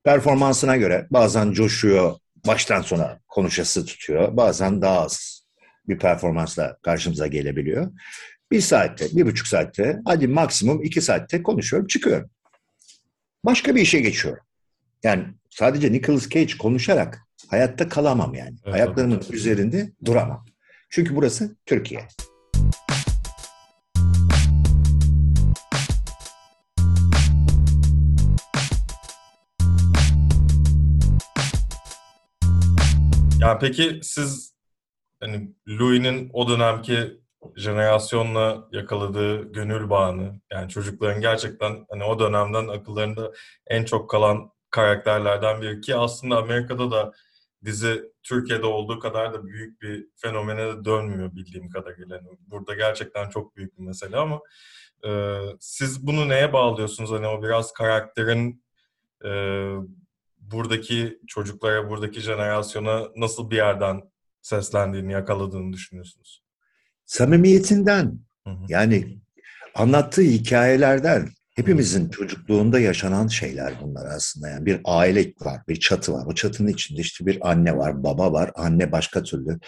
performansına 0.05 0.77
göre 0.77 1.07
bazen 1.11 1.53
coşuyor, 1.53 2.15
baştan 2.47 2.83
sona 2.83 3.21
konuşası 3.29 3.87
tutuyor. 3.87 4.37
Bazen 4.37 4.83
daha 4.83 5.01
az 5.01 5.40
bir 5.91 5.99
performansla 5.99 6.77
karşımıza 6.83 7.27
gelebiliyor. 7.27 7.93
Bir 8.51 8.61
saatte, 8.61 9.07
bir 9.13 9.27
buçuk 9.27 9.47
saatte, 9.47 9.99
hadi 10.05 10.29
maksimum 10.29 10.83
iki 10.83 11.01
saatte 11.01 11.43
konuşuyorum, 11.43 11.87
çıkıyorum. 11.87 12.31
Başka 13.45 13.75
bir 13.75 13.81
işe 13.81 14.01
geçiyorum. 14.01 14.45
Yani 15.03 15.25
sadece 15.51 15.93
Nicolas 15.93 16.29
Cage 16.29 16.57
konuşarak 16.59 17.19
hayatta 17.49 17.89
kalamam 17.89 18.35
yani. 18.35 18.57
Evet, 18.65 18.75
Ayaklarımın 18.75 19.21
tabii. 19.21 19.37
üzerinde 19.37 19.93
duramam. 20.05 20.45
Çünkü 20.91 21.17
burası 21.17 21.57
Türkiye. 21.67 22.01
Yani 33.41 33.59
peki 33.61 34.01
siz 34.03 34.53
hani 35.21 35.55
Louis'nin 35.69 36.31
o 36.33 36.49
dönemki 36.49 37.21
jenerasyonla 37.57 38.69
yakaladığı 38.73 39.53
gönül 39.53 39.91
bağını 39.91 40.41
yani 40.53 40.69
çocukların 40.69 41.21
gerçekten 41.21 41.87
hani 41.91 42.05
o 42.05 42.19
dönemden 42.19 42.69
akıllarında 42.69 43.33
en 43.67 43.85
çok 43.85 44.11
kalan 44.11 44.51
karakterlerden 44.71 45.63
biri 45.63 45.81
ki 45.81 45.97
aslında 45.97 46.37
Amerika'da 46.37 46.91
da 46.91 47.13
dizi 47.65 48.03
Türkiye'de 48.23 48.67
olduğu 48.67 48.99
kadar 48.99 49.35
da 49.35 49.47
büyük 49.47 49.83
bir 49.83 50.07
fenomene 50.17 50.67
de 50.67 50.85
dönmüyor 50.85 51.35
bildiğim 51.35 51.71
kadarıyla. 51.71 52.17
Yani 52.17 52.29
burada 52.47 52.75
gerçekten 52.75 53.29
çok 53.29 53.57
büyük 53.57 53.79
bir 53.79 53.83
mesele 53.83 54.17
ama 54.17 54.41
e, 55.07 55.41
siz 55.61 56.07
bunu 56.07 56.29
neye 56.29 56.53
bağlıyorsunuz? 56.53 57.11
Hani 57.11 57.27
o 57.27 57.43
biraz 57.43 57.73
karakterin 57.73 58.65
e, 59.25 59.31
buradaki 60.39 61.19
çocuklara, 61.27 61.91
buradaki 61.91 62.21
jenerasyona 62.21 63.09
nasıl 63.17 63.51
bir 63.51 63.57
yerden 63.57 64.11
seslendiğini, 64.43 65.13
yakaladığını 65.13 65.73
düşünüyorsunuz? 65.73 66.43
Samimiyetinden 67.07 68.19
Hı 68.47 68.51
hı. 68.51 68.65
yani 68.69 69.19
anlattığı 69.75 70.23
hikayelerden 70.23 71.29
hepimizin 71.57 72.09
çocukluğunda 72.09 72.81
yaşanan 72.81 73.27
şeyler 73.27 73.75
bunlar 73.83 74.07
aslında. 74.07 74.49
Yani 74.49 74.67
bir 74.67 74.81
aile 74.85 75.33
var, 75.41 75.61
bir 75.69 75.77
çatı 75.77 76.13
var. 76.13 76.27
O 76.27 76.35
çatının 76.35 76.69
içinde 76.69 77.01
işte 77.01 77.27
bir 77.27 77.51
anne 77.51 77.77
var, 77.77 78.05
baba 78.05 78.33
var. 78.33 78.51
Anne 78.55 78.93
başka 78.93 79.23
türlü. 79.23 79.59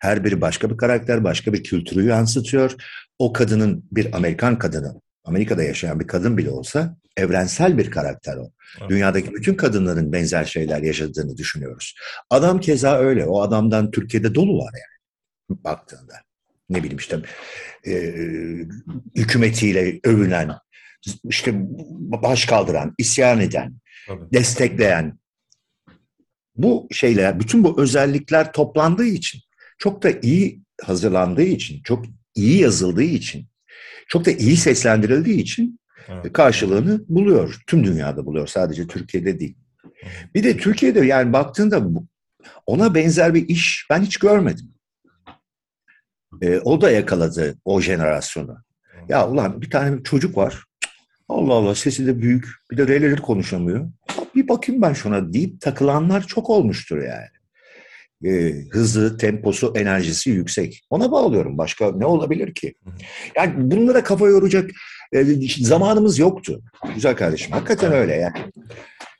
Her 0.00 0.24
biri 0.24 0.40
başka 0.40 0.70
bir 0.70 0.76
karakter, 0.76 1.24
başka 1.24 1.52
bir 1.52 1.64
kültürü 1.64 2.06
yansıtıyor. 2.06 2.74
O 3.18 3.32
kadının 3.32 3.84
bir 3.92 4.16
Amerikan 4.16 4.58
kadını, 4.58 5.00
Amerika'da 5.24 5.62
yaşayan 5.62 6.00
bir 6.00 6.06
kadın 6.06 6.38
bile 6.38 6.50
olsa 6.50 6.96
evrensel 7.16 7.78
bir 7.78 7.90
karakter 7.90 8.36
o. 8.36 8.50
Evet. 8.80 8.90
Dünyadaki 8.90 9.34
bütün 9.34 9.54
kadınların 9.54 10.12
benzer 10.12 10.44
şeyler 10.44 10.82
yaşadığını 10.82 11.36
düşünüyoruz. 11.36 11.94
Adam 12.30 12.60
keza 12.60 12.98
öyle. 12.98 13.26
O 13.26 13.40
adamdan 13.40 13.90
Türkiye'de 13.90 14.34
dolu 14.34 14.58
var 14.58 14.72
yani 14.74 14.98
baktığında. 15.64 16.14
Ne 16.70 16.78
bileyim 16.78 16.98
işte 16.98 17.22
e, 17.86 17.92
hükümetiyle 19.16 20.00
övünen, 20.04 20.50
işte 21.24 21.52
baş 22.22 22.44
kaldıran, 22.44 22.94
isyan 22.98 23.40
eden, 23.40 23.74
Tabii. 24.06 24.32
destekleyen 24.32 25.18
bu 26.56 26.88
şeyler, 26.92 27.40
bütün 27.40 27.64
bu 27.64 27.82
özellikler 27.82 28.52
toplandığı 28.52 29.04
için, 29.06 29.40
çok 29.78 30.02
da 30.02 30.10
iyi 30.22 30.62
hazırlandığı 30.82 31.42
için, 31.42 31.82
çok 31.82 32.04
iyi 32.34 32.60
yazıldığı 32.60 33.02
için, 33.02 33.48
çok 34.08 34.24
da 34.24 34.30
iyi 34.30 34.56
seslendirildiği 34.56 35.40
için 35.40 35.78
Evet. 36.08 36.32
karşılığını 36.32 37.00
buluyor. 37.08 37.60
Tüm 37.66 37.84
dünyada 37.84 38.26
buluyor. 38.26 38.46
Sadece 38.46 38.86
Türkiye'de 38.86 39.38
değil. 39.40 39.56
Bir 40.34 40.44
de 40.44 40.56
Türkiye'de 40.56 41.06
yani 41.06 41.32
baktığında 41.32 41.82
ona 42.66 42.94
benzer 42.94 43.34
bir 43.34 43.48
iş 43.48 43.86
ben 43.90 44.02
hiç 44.02 44.16
görmedim. 44.16 44.68
Ee, 46.42 46.58
o 46.58 46.80
da 46.80 46.90
yakaladı 46.90 47.58
o 47.64 47.80
jenerasyonu. 47.80 48.56
Ya 49.08 49.28
ulan 49.28 49.62
bir 49.62 49.70
tane 49.70 50.02
çocuk 50.02 50.36
var. 50.36 50.64
Allah 51.28 51.52
Allah 51.52 51.74
sesi 51.74 52.06
de 52.06 52.20
büyük. 52.20 52.48
Bir 52.70 52.76
de 52.76 52.88
releri 52.88 53.16
konuşamıyor. 53.16 53.90
Bir 54.34 54.48
bakayım 54.48 54.82
ben 54.82 54.92
şuna 54.92 55.32
deyip 55.32 55.60
takılanlar 55.60 56.26
çok 56.26 56.50
olmuştur 56.50 57.02
yani. 57.02 57.28
Ee, 58.24 58.54
hızı, 58.70 59.16
temposu, 59.16 59.72
enerjisi 59.76 60.30
yüksek. 60.30 60.82
Ona 60.90 61.12
bağlıyorum. 61.12 61.58
Başka 61.58 61.92
ne 61.92 62.06
olabilir 62.06 62.54
ki? 62.54 62.74
Yani 63.36 63.70
bunlara 63.70 64.02
kafa 64.02 64.28
yoracak 64.28 64.70
e, 65.12 65.24
zamanımız 65.60 66.18
yoktu. 66.18 66.62
Güzel 66.94 67.16
kardeşim. 67.16 67.52
Hakikaten 67.52 67.92
öyle 67.92 68.14
yani. 68.14 68.38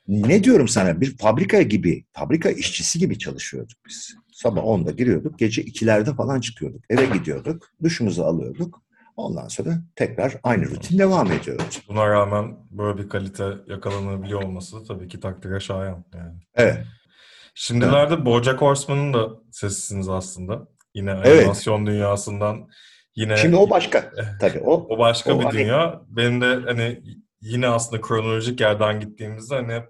Ne 0.07 0.43
diyorum 0.43 0.67
sana? 0.67 1.01
Bir 1.01 1.17
fabrika 1.17 1.61
gibi, 1.61 2.05
fabrika 2.13 2.49
işçisi 2.49 2.99
gibi 2.99 3.19
çalışıyorduk 3.19 3.77
biz. 3.87 4.15
Sabah 4.33 4.61
10'da 4.61 4.91
giriyorduk, 4.91 5.39
gece 5.39 5.61
2'lerde 5.61 6.15
falan 6.15 6.39
çıkıyorduk. 6.39 6.81
Eve 6.89 7.05
gidiyorduk, 7.05 7.69
duşumuzu 7.83 8.23
alıyorduk. 8.23 8.81
Ondan 9.15 9.47
sonra 9.47 9.69
tekrar 9.95 10.37
aynı 10.43 10.65
rutin 10.65 10.97
devam 10.99 11.31
ediyordu. 11.31 11.63
Buna 11.87 12.09
rağmen 12.09 12.57
böyle 12.71 13.03
bir 13.03 13.09
kalite 13.09 13.45
yakalanabiliyor 13.67 14.43
olması 14.43 14.83
tabii 14.83 15.07
ki 15.07 15.19
takdire 15.19 15.59
şayan. 15.59 16.05
Yani. 16.15 16.33
Evet. 16.55 16.77
Şimdilerde 17.55 18.25
BoJack 18.25 18.61
Horseman'ın 18.61 19.13
da 19.13 19.29
sesisiniz 19.51 20.09
aslında. 20.09 20.67
Yine 20.93 21.11
Evet. 21.25 21.41
animasyon 21.43 21.85
dünyasından 21.85 22.69
yine 23.15 23.37
Şimdi 23.37 23.55
o 23.55 23.69
başka. 23.69 24.11
Tabii 24.41 24.59
o 24.59 24.73
o 24.73 24.97
başka 24.99 25.33
o 25.33 25.39
bir 25.39 25.43
hani- 25.43 25.57
dünya. 25.59 26.01
Benim 26.07 26.41
de 26.41 26.45
hani 26.65 27.01
yine 27.41 27.67
aslında 27.67 28.01
kronolojik 28.01 28.61
yerden 28.61 28.99
gittiğimizde 28.99 29.55
hani 29.55 29.73
hep 29.73 29.89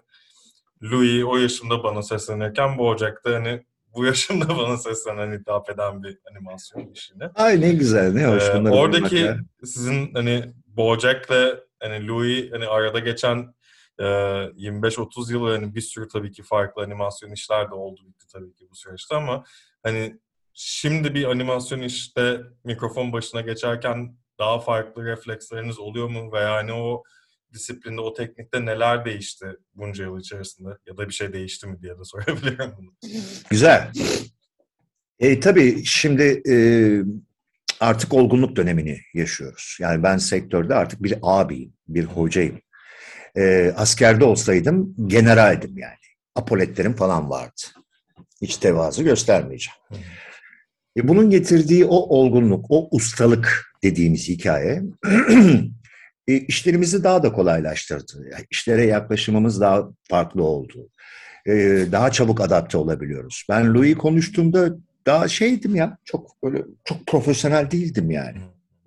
Louis 0.84 1.24
o 1.24 1.38
yaşımda 1.38 1.84
bana 1.84 2.02
seslenirken 2.04 2.78
BoJack 2.78 3.26
da 3.26 3.34
hani 3.36 3.64
bu 3.96 4.06
yaşımda 4.06 4.48
bana 4.58 4.78
seslenen 4.78 5.40
hitap 5.40 5.70
eden 5.70 6.04
bir 6.04 6.18
animasyon 6.32 6.88
işini. 6.94 7.24
Ay 7.36 7.62
ne 7.62 7.72
güzel, 7.72 8.14
ne 8.14 8.26
hoş 8.28 8.44
Ee, 8.44 8.58
oradaki 8.70 9.32
sizin 9.64 10.14
hani 10.14 10.44
BoJack'le 10.68 11.58
hani 11.80 12.08
Louis 12.08 12.52
hani 12.52 12.68
arada 12.68 13.00
geçen 13.00 13.54
25-30 14.04 15.34
yıl 15.34 15.48
hani 15.48 15.76
bir 15.76 15.82
sürü 15.82 16.08
tabii 16.08 16.32
ki 16.32 16.44
farklı 16.44 16.84
animasyon 16.84 17.32
işler 17.32 17.72
de 17.72 17.76
oldu 17.76 18.02
bitti 18.08 18.28
tabii 18.34 18.54
ki 18.54 18.68
bu 18.72 18.76
süreçte 18.76 19.16
ama 19.16 19.44
hani 19.84 20.20
şimdi 20.54 21.14
bir 21.16 21.26
animasyon 21.26 21.82
işte 21.82 22.42
mikrofon 22.64 23.14
başına 23.14 23.42
geçerken 23.42 24.18
daha 24.40 24.60
farklı 24.60 25.06
refleksleriniz 25.06 25.80
oluyor 25.80 26.10
mu 26.10 26.32
veya 26.32 26.54
hani 26.54 26.74
o 26.74 27.04
disiplinde, 27.54 28.02
o 28.02 28.14
teknikte 28.14 28.66
neler 28.66 29.06
değişti 29.06 29.46
bunca 29.76 30.04
yıl 30.04 30.20
içerisinde 30.20 30.70
ya 30.88 30.98
da 30.98 31.08
bir 31.08 31.14
şey 31.14 31.34
değişti 31.34 31.68
mi 31.68 31.82
diye 31.82 31.94
de 32.00 32.04
sorabilirim 32.04 32.72
bunu. 32.78 32.94
Güzel. 33.50 33.92
E, 35.20 35.40
tabii 35.40 35.86
şimdi 35.86 36.42
e, 36.50 36.56
artık 37.80 38.14
olgunluk 38.14 38.56
dönemini 38.56 39.00
yaşıyoruz. 39.14 39.78
Yani 39.80 40.04
ben 40.04 40.18
sektörde 40.18 40.76
artık 40.76 41.04
bir 41.04 41.18
abiyim, 41.22 41.74
bir 41.88 42.04
hocayım. 42.04 42.60
E, 43.38 43.74
askerde 43.78 44.26
olsaydım 44.26 44.96
generaldim 45.08 45.78
yani. 45.78 45.94
Apoletlerim 46.36 46.94
falan 46.94 47.30
vardı. 47.30 47.62
Hiç 48.42 48.58
tevazu 48.58 49.04
göstermeyeceğim. 49.04 49.80
E, 50.98 51.08
bunun 51.08 51.30
getirdiği 51.30 51.86
o 51.86 51.96
olgunluk, 51.96 52.66
o 52.70 52.88
ustalık 52.92 53.66
dediğimiz 53.84 54.30
hikaye 54.30 54.84
e, 56.28 56.34
işlerimizi 56.34 57.04
daha 57.04 57.24
da 57.24 57.32
kolaylaştırdı. 57.32 58.30
İşlere 58.52 58.86
yaklaşımımız 58.86 59.62
daha 59.62 59.90
farklı 60.10 60.44
oldu. 60.44 60.90
E, 61.46 61.86
daha 61.92 62.12
çabuk 62.12 62.42
adapte 62.42 62.78
olabiliyoruz. 62.78 63.46
Ben 63.50 63.74
Louis 63.74 63.98
konuştuğumda 63.98 64.70
daha 65.06 65.28
şeydim 65.28 65.76
ya, 65.76 65.98
çok 66.06 66.44
böyle 66.44 66.64
çok 66.84 67.08
profesyonel 67.08 67.72
değildim 67.72 68.12
yani. 68.12 68.38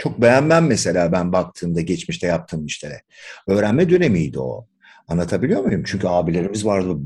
Çok 0.02 0.22
beğenmem 0.22 0.66
mesela 0.66 1.12
ben 1.12 1.32
baktığımda 1.32 1.80
geçmişte 1.80 2.26
yaptığım 2.26 2.66
işlere. 2.66 3.02
Öğrenme 3.46 3.90
dönemiydi 3.90 4.40
o. 4.40 4.68
Anlatabiliyor 5.08 5.64
muyum? 5.64 5.82
Çünkü 5.86 6.08
abilerimiz 6.08 6.66
vardı, 6.66 6.96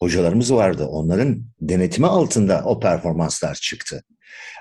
hocalarımız 0.00 0.54
vardı. 0.54 0.86
Onların 0.86 1.42
denetimi 1.60 2.06
altında 2.06 2.62
o 2.64 2.80
performanslar 2.80 3.54
çıktı. 3.54 4.04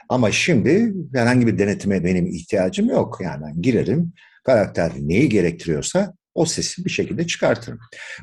Ama 0.09 0.31
şimdi 0.31 0.93
herhangi 1.13 1.47
bir 1.47 1.59
denetime 1.59 2.03
benim 2.03 2.27
ihtiyacım 2.27 2.89
yok. 2.89 3.19
Yani 3.21 3.61
girerim, 3.61 4.13
karakter 4.43 4.91
neyi 4.97 5.29
gerektiriyorsa 5.29 6.13
o 6.33 6.45
sesi 6.45 6.85
bir 6.85 6.89
şekilde 6.89 7.27
çıkartırım. 7.27 7.79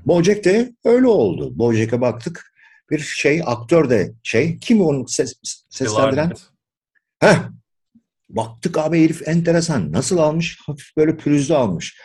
Bojack 0.06 0.44
de 0.44 0.72
öyle 0.84 1.06
oldu. 1.06 1.58
Bojack'a 1.58 2.00
baktık. 2.00 2.52
Bir 2.90 2.98
şey, 2.98 3.42
aktör 3.46 3.90
de 3.90 4.12
şey, 4.22 4.58
kim 4.58 4.80
onu 4.80 5.08
ses, 5.08 5.34
seslendiren? 5.70 6.32
Heh. 7.20 7.58
Baktık 8.28 8.78
abi 8.78 9.04
herif 9.04 9.28
enteresan. 9.28 9.92
Nasıl 9.92 10.18
almış? 10.18 10.58
Hafif 10.66 10.96
böyle 10.96 11.16
pürüzlü 11.16 11.54
almış. 11.54 11.96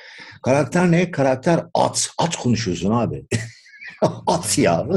Karakter 0.43 0.91
ne? 0.91 1.11
Karakter 1.11 1.65
at. 1.73 2.09
At 2.17 2.35
konuşuyorsun 2.35 2.91
abi. 2.91 3.25
at 4.27 4.57
ya. 4.57 4.87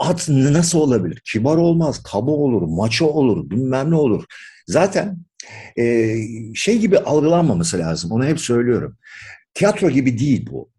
At 0.00 0.28
nasıl 0.28 0.78
olabilir? 0.78 1.22
Kibar 1.32 1.56
olmaz, 1.56 2.02
kaba 2.02 2.30
olur, 2.30 2.62
maço 2.62 3.06
olur, 3.06 3.50
bilmem 3.50 3.90
ne 3.90 3.94
olur. 3.94 4.24
Zaten 4.66 5.18
e, 5.78 6.14
şey 6.54 6.78
gibi 6.78 6.98
algılanmaması 6.98 7.78
lazım. 7.78 8.12
Onu 8.12 8.24
hep 8.24 8.40
söylüyorum. 8.40 8.96
Tiyatro 9.54 9.90
gibi 9.90 10.18
değil 10.18 10.46
bu. 10.50 10.70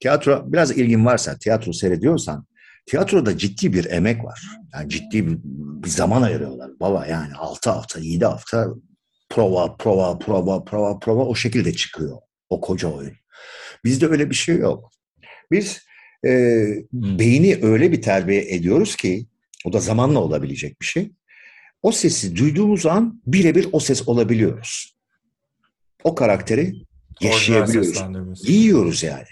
Tiyatro, 0.00 0.52
biraz 0.52 0.70
ilgin 0.70 1.06
varsa, 1.06 1.38
tiyatro 1.38 1.72
seyrediyorsan, 1.72 2.46
tiyatroda 2.86 3.38
ciddi 3.38 3.72
bir 3.72 3.84
emek 3.84 4.24
var. 4.24 4.42
Yani 4.74 4.88
ciddi 4.88 5.26
bir, 5.26 5.38
bir 5.84 5.88
zaman 5.88 6.22
ayırıyorlar. 6.22 6.70
Baba 6.80 7.06
yani 7.06 7.34
6 7.34 7.70
hafta, 7.70 8.00
7 8.00 8.24
hafta 8.24 8.68
prova, 9.30 9.76
prova, 9.76 10.18
prova, 10.18 10.64
prova, 10.64 10.98
prova 10.98 11.24
o 11.24 11.34
şekilde 11.34 11.72
çıkıyor 11.72 12.18
o 12.50 12.60
koca 12.60 12.88
oyun. 12.88 13.16
Bizde 13.84 14.06
öyle 14.06 14.30
bir 14.30 14.34
şey 14.34 14.56
yok. 14.56 14.90
Biz 15.50 15.82
e, 16.26 16.30
beyni 16.92 17.58
öyle 17.62 17.92
bir 17.92 18.02
terbiye 18.02 18.54
ediyoruz 18.54 18.96
ki, 18.96 19.26
o 19.64 19.72
da 19.72 19.80
zamanla 19.80 20.18
olabilecek 20.18 20.80
bir 20.80 20.86
şey. 20.86 21.12
O 21.82 21.92
sesi 21.92 22.36
duyduğumuz 22.36 22.86
an 22.86 23.22
birebir 23.26 23.68
o 23.72 23.80
ses 23.80 24.08
olabiliyoruz. 24.08 24.96
O 26.04 26.14
karakteri 26.14 26.74
yaşayabiliyoruz. 27.20 28.48
Yiyoruz 28.48 29.02
yani. 29.02 29.26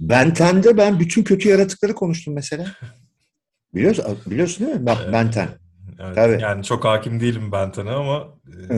Benten'de 0.00 0.76
ben 0.76 1.00
bütün 1.00 1.22
kötü 1.24 1.48
yaratıkları 1.48 1.94
konuştum 1.94 2.34
mesela. 2.34 2.66
Biliyorsun, 3.74 4.18
biliyorsun 4.26 4.66
değil 4.66 4.78
mi? 4.78 4.86
Bak 4.86 4.98
Evet. 5.02 5.12
Benten. 5.12 5.48
Evet, 6.00 6.14
Tabii. 6.14 6.42
Yani 6.42 6.64
çok 6.64 6.84
hakim 6.84 7.20
değilim 7.20 7.52
Benten'e 7.52 7.90
ama 7.90 8.28
e. 8.70 8.74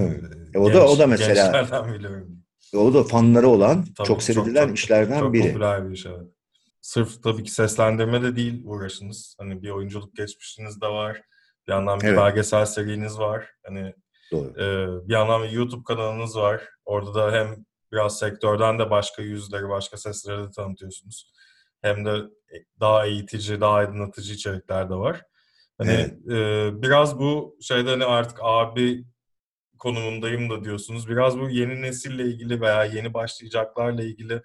E, 0.55 0.59
o 0.59 0.73
da- 0.75 0.87
o 0.89 0.99
da 0.99 1.07
mesela-. 1.07 1.67
O 2.77 2.95
da 2.95 3.05
fanları 3.05 3.49
olan 3.49 3.85
Tabii, 3.97 4.07
çok 4.09 4.23
sevilen 4.23 4.67
çok- 4.69 4.79
işlerden 4.79 5.21
çok 5.21 5.33
biri. 5.33 5.49
popüler 5.53 5.89
bir 5.89 5.95
iş 5.95 6.07
evet. 6.07 6.27
Sırf 6.81 7.23
tabii 7.23 7.45
ki 7.45 7.51
seslendirme 7.51 8.23
de 8.23 8.37
değil 8.37 8.63
uğraşınız. 8.65 9.37
Hani 9.39 9.63
bir 9.63 9.71
oyunculuk 9.71 10.17
geçmişiniz 10.17 10.81
de 10.81 10.87
var. 10.87 11.23
Bir 11.69 11.73
yandan 11.73 12.01
bir 12.01 12.07
Evet. 12.07 12.19
belgesel 12.19 12.67
seriniz 12.67 13.19
var. 13.19 13.47
Hani 13.67 13.95
Doğru. 14.33 14.49
e, 14.51 15.09
bir 15.09 15.13
yandan 15.13 15.43
bir 15.43 15.51
YouTube 15.51 15.85
kanalınız 15.85 16.37
var. 16.37 16.63
Orada 16.85 17.15
da 17.15 17.33
hem 17.33 17.65
biraz 17.95 18.19
sektörden 18.19 18.79
de 18.79 18.91
başka 18.91 19.23
yüzleri, 19.23 19.69
başka 19.69 19.97
sesleri 19.97 20.39
de 20.39 20.51
tanıtıyorsunuz. 20.51 21.33
Hem 21.83 22.05
de 22.05 22.11
daha 22.81 23.07
eğitici, 23.07 23.61
daha 23.61 23.75
aydınlatıcı 23.75 24.35
içerikler 24.35 24.91
de 24.91 24.95
var. 24.95 25.23
Hani 25.79 25.91
Evet. 25.91 26.13
e, 26.31 26.83
biraz 26.83 27.19
bu 27.19 27.57
şeyde 27.61 27.91
hani 27.91 28.05
artık 28.05 28.39
abi 28.43 29.05
konumundayım 29.79 30.51
da 30.51 30.65
diyorsunuz. 30.65 31.09
Biraz 31.09 31.39
bu 31.39 31.51
yeni 31.51 31.83
nesille 31.83 32.25
ilgili 32.25 32.61
veya 32.61 32.85
yeni 32.85 33.15
başlayacaklarla 33.15 34.03
ilgili 34.03 34.43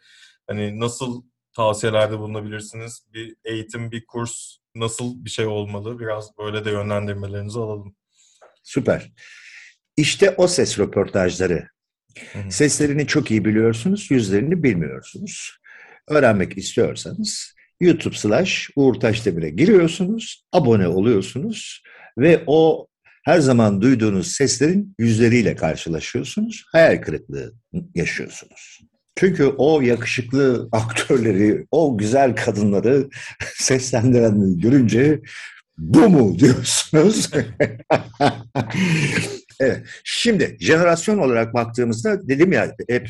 hani 0.47 0.79
nasıl 0.79 1.23
tavsiyelerde 1.55 2.19
bulunabilirsiniz? 2.19 3.03
Bir 3.13 3.35
eğitim, 3.43 3.91
bir 3.91 4.05
kurs 4.05 4.57
nasıl 4.75 5.25
bir 5.25 5.29
şey 5.29 5.45
olmalı? 5.45 5.99
Biraz 5.99 6.37
böyle 6.37 6.65
de 6.65 6.71
yönlendirmelerinizi 6.71 7.59
alalım. 7.59 7.95
Süper. 8.63 9.11
İşte 9.97 10.35
o 10.37 10.47
ses 10.47 10.79
röportajları. 10.79 11.69
Seslerini 12.49 13.07
çok 13.07 13.31
iyi 13.31 13.45
biliyorsunuz, 13.45 14.11
yüzlerini 14.11 14.63
bilmiyorsunuz. 14.63 15.57
Öğrenmek 16.07 16.57
istiyorsanız 16.57 17.53
YouTube 17.81 18.15
slash 18.15 18.69
Uğur 18.75 18.95
Taşdemir'e 18.95 19.49
giriyorsunuz, 19.49 20.43
abone 20.51 20.87
oluyorsunuz 20.87 21.83
ve 22.17 22.43
o 22.47 22.87
her 23.25 23.39
zaman 23.39 23.81
duyduğunuz 23.81 24.31
seslerin 24.31 24.95
yüzleriyle 24.99 25.55
karşılaşıyorsunuz. 25.55 26.65
Hayal 26.71 27.01
kırıklığı 27.01 27.53
yaşıyorsunuz. 27.95 28.79
Çünkü 29.15 29.45
o 29.45 29.81
yakışıklı 29.81 30.69
aktörleri, 30.71 31.67
o 31.71 31.97
güzel 31.97 32.35
kadınları 32.35 33.09
seslendirenleri 33.55 34.61
görünce 34.61 35.19
bu 35.77 36.09
mu 36.09 36.39
diyorsunuz? 36.39 37.29
evet. 39.59 39.83
Şimdi 40.03 40.57
jenerasyon 40.59 41.17
olarak 41.17 41.53
baktığımızda 41.53 42.27
dedim 42.27 42.51
ya 42.51 42.75
hep 42.89 43.09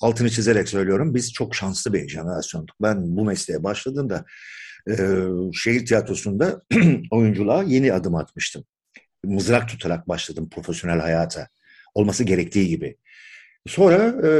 altını 0.00 0.30
çizerek 0.30 0.68
söylüyorum. 0.68 1.14
Biz 1.14 1.32
çok 1.32 1.54
şanslı 1.54 1.92
bir 1.92 2.08
jenerasyonduk. 2.08 2.76
Ben 2.82 3.16
bu 3.16 3.24
mesleğe 3.24 3.64
başladığımda 3.64 4.24
e, 4.88 4.94
şehir 5.52 5.86
tiyatrosunda 5.86 6.62
oyunculuğa 7.10 7.62
yeni 7.62 7.92
adım 7.92 8.14
atmıştım. 8.14 8.64
Mızrak 9.24 9.68
tutarak 9.68 10.08
başladım 10.08 10.48
profesyonel 10.50 11.00
hayata. 11.00 11.48
Olması 11.94 12.24
gerektiği 12.24 12.68
gibi. 12.68 12.96
Sonra 13.66 13.96
e, 13.96 14.30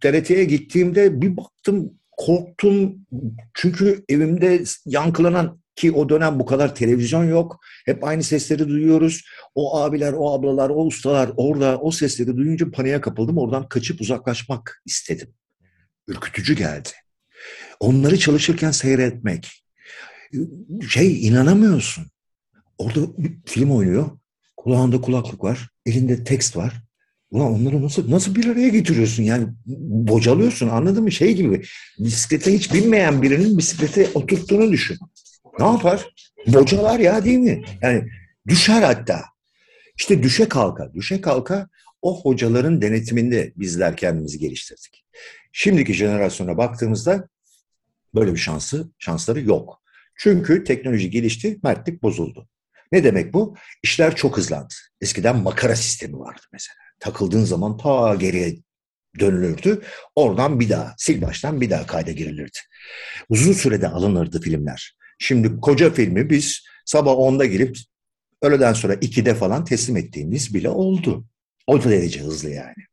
TRT'ye 0.00 0.44
gittiğimde 0.44 1.20
bir 1.20 1.36
baktım 1.36 1.98
korktum. 2.16 3.06
Çünkü 3.54 4.04
evimde 4.08 4.62
yankılanan 4.86 5.60
ki 5.76 5.92
o 5.92 6.08
dönem 6.08 6.38
bu 6.38 6.46
kadar 6.46 6.74
televizyon 6.74 7.24
yok. 7.24 7.60
Hep 7.84 8.04
aynı 8.04 8.22
sesleri 8.22 8.68
duyuyoruz. 8.68 9.24
O 9.54 9.78
abiler, 9.78 10.12
o 10.12 10.32
ablalar, 10.32 10.70
o 10.70 10.86
ustalar 10.86 11.30
orada 11.36 11.78
o 11.80 11.90
sesleri 11.90 12.36
duyunca 12.36 12.70
paniğe 12.70 13.00
kapıldım. 13.00 13.38
Oradan 13.38 13.68
kaçıp 13.68 14.00
uzaklaşmak 14.00 14.82
istedim. 14.86 15.28
Ürkütücü 16.08 16.56
geldi. 16.56 16.88
Onları 17.80 18.18
çalışırken 18.18 18.70
seyretmek. 18.70 19.64
Şey 20.88 21.26
inanamıyorsun. 21.26 22.06
Orada 22.78 23.18
bir 23.18 23.32
film 23.46 23.70
oynuyor. 23.70 24.10
Kulağında 24.56 25.00
kulaklık 25.00 25.44
var. 25.44 25.68
Elinde 25.86 26.24
tekst 26.24 26.56
var. 26.56 26.82
Ulan 27.30 27.52
onları 27.52 27.82
nasıl 27.82 28.10
nasıl 28.10 28.34
bir 28.34 28.46
araya 28.46 28.68
getiriyorsun? 28.68 29.22
Yani 29.22 29.48
bocalıyorsun 29.66 30.68
anladın 30.68 31.02
mı? 31.02 31.12
Şey 31.12 31.34
gibi 31.34 31.62
bisiklete 31.98 32.52
hiç 32.52 32.74
binmeyen 32.74 33.22
birinin 33.22 33.58
bisiklete 33.58 34.08
oturttuğunu 34.14 34.72
düşün. 34.72 34.98
Ne 35.58 35.66
yapar? 35.66 36.06
Bocalar 36.46 36.98
ya 36.98 37.24
değil 37.24 37.38
mi? 37.38 37.64
Yani 37.82 38.08
düşer 38.48 38.82
hatta. 38.82 39.24
İşte 39.98 40.22
düşe 40.22 40.48
kalka, 40.48 40.94
düşe 40.94 41.20
kalka 41.20 41.68
o 42.02 42.20
hocaların 42.22 42.82
denetiminde 42.82 43.52
bizler 43.56 43.96
kendimizi 43.96 44.38
geliştirdik. 44.38 45.04
Şimdiki 45.52 45.94
jenerasyona 45.94 46.56
baktığımızda 46.56 47.28
böyle 48.14 48.32
bir 48.32 48.38
şansı, 48.38 48.90
şansları 48.98 49.40
yok. 49.40 49.82
Çünkü 50.16 50.64
teknoloji 50.64 51.10
gelişti, 51.10 51.58
mertlik 51.62 52.02
bozuldu. 52.02 52.48
Ne 52.92 53.04
demek 53.04 53.32
bu? 53.32 53.56
İşler 53.82 54.16
çok 54.16 54.36
hızlandı. 54.36 54.74
Eskiden 55.00 55.36
makara 55.36 55.76
sistemi 55.76 56.18
vardı 56.18 56.40
mesela. 56.52 56.76
Takıldığın 57.00 57.44
zaman 57.44 57.76
ta 57.76 58.14
geriye 58.14 58.56
dönülürdü. 59.18 59.82
Oradan 60.14 60.60
bir 60.60 60.70
daha, 60.70 60.94
sil 61.04 61.18
baştan 61.22 61.60
bir 61.60 61.70
daha 61.70 61.86
kayda 61.86 62.12
girilirdi. 62.12 62.58
Uzun 63.28 63.52
sürede 63.52 63.88
alınırdı 63.88 64.40
filmler. 64.40 64.96
Şimdi 65.18 65.60
koca 65.60 65.90
filmi 65.90 66.30
biz 66.30 66.62
sabah 66.84 67.12
10'da 67.12 67.44
girip 67.44 67.76
öğleden 68.42 68.72
sonra 68.72 68.94
2'de 68.94 69.34
falan 69.34 69.64
teslim 69.64 69.96
ettiğimiz 69.96 70.54
bile 70.54 70.68
oldu. 70.68 71.24
O 71.66 71.84
derece 71.84 72.20
hızlı 72.20 72.50
yani. 72.50 72.86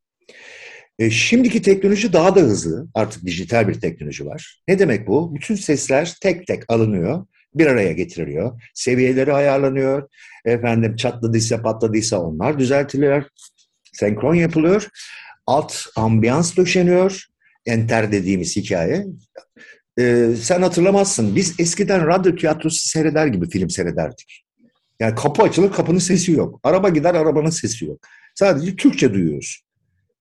E, 0.99 1.09
şimdiki 1.09 1.61
teknoloji 1.61 2.13
daha 2.13 2.35
da 2.35 2.39
hızlı. 2.39 2.87
Artık 2.93 3.25
dijital 3.25 3.67
bir 3.67 3.73
teknoloji 3.73 4.25
var. 4.25 4.61
Ne 4.67 4.79
demek 4.79 5.07
bu? 5.07 5.35
Bütün 5.35 5.55
sesler 5.55 6.13
tek 6.21 6.47
tek 6.47 6.63
alınıyor, 6.67 7.25
bir 7.55 7.67
araya 7.67 7.91
getiriliyor. 7.91 8.61
Seviyeleri 8.73 9.33
ayarlanıyor. 9.33 10.09
Efendim 10.45 10.95
çatladıysa 10.95 11.61
patladıysa 11.61 12.19
onlar 12.19 12.59
düzeltiliyor. 12.59 13.23
Senkron 13.93 14.35
yapılıyor. 14.35 14.87
Alt 15.47 15.75
ambiyans 15.95 16.57
döşeniyor. 16.57 17.25
Enter 17.65 18.11
dediğimiz 18.11 18.55
hikaye. 18.55 19.05
Ee, 19.99 20.29
sen 20.41 20.61
hatırlamazsın. 20.61 21.35
Biz 21.35 21.59
eskiden 21.59 22.07
radyo 22.07 22.35
tiyatrosu 22.35 22.89
seyreder 22.89 23.27
gibi 23.27 23.49
film 23.49 23.69
seyrederdik. 23.69 24.43
Yani 24.99 25.15
kapı 25.15 25.43
açılır 25.43 25.71
kapının 25.71 25.99
sesi 25.99 26.31
yok. 26.31 26.59
Araba 26.63 26.89
gider 26.89 27.15
arabanın 27.15 27.49
sesi 27.49 27.85
yok. 27.85 27.99
Sadece 28.35 28.75
Türkçe 28.75 29.13
duyuyoruz. 29.13 29.63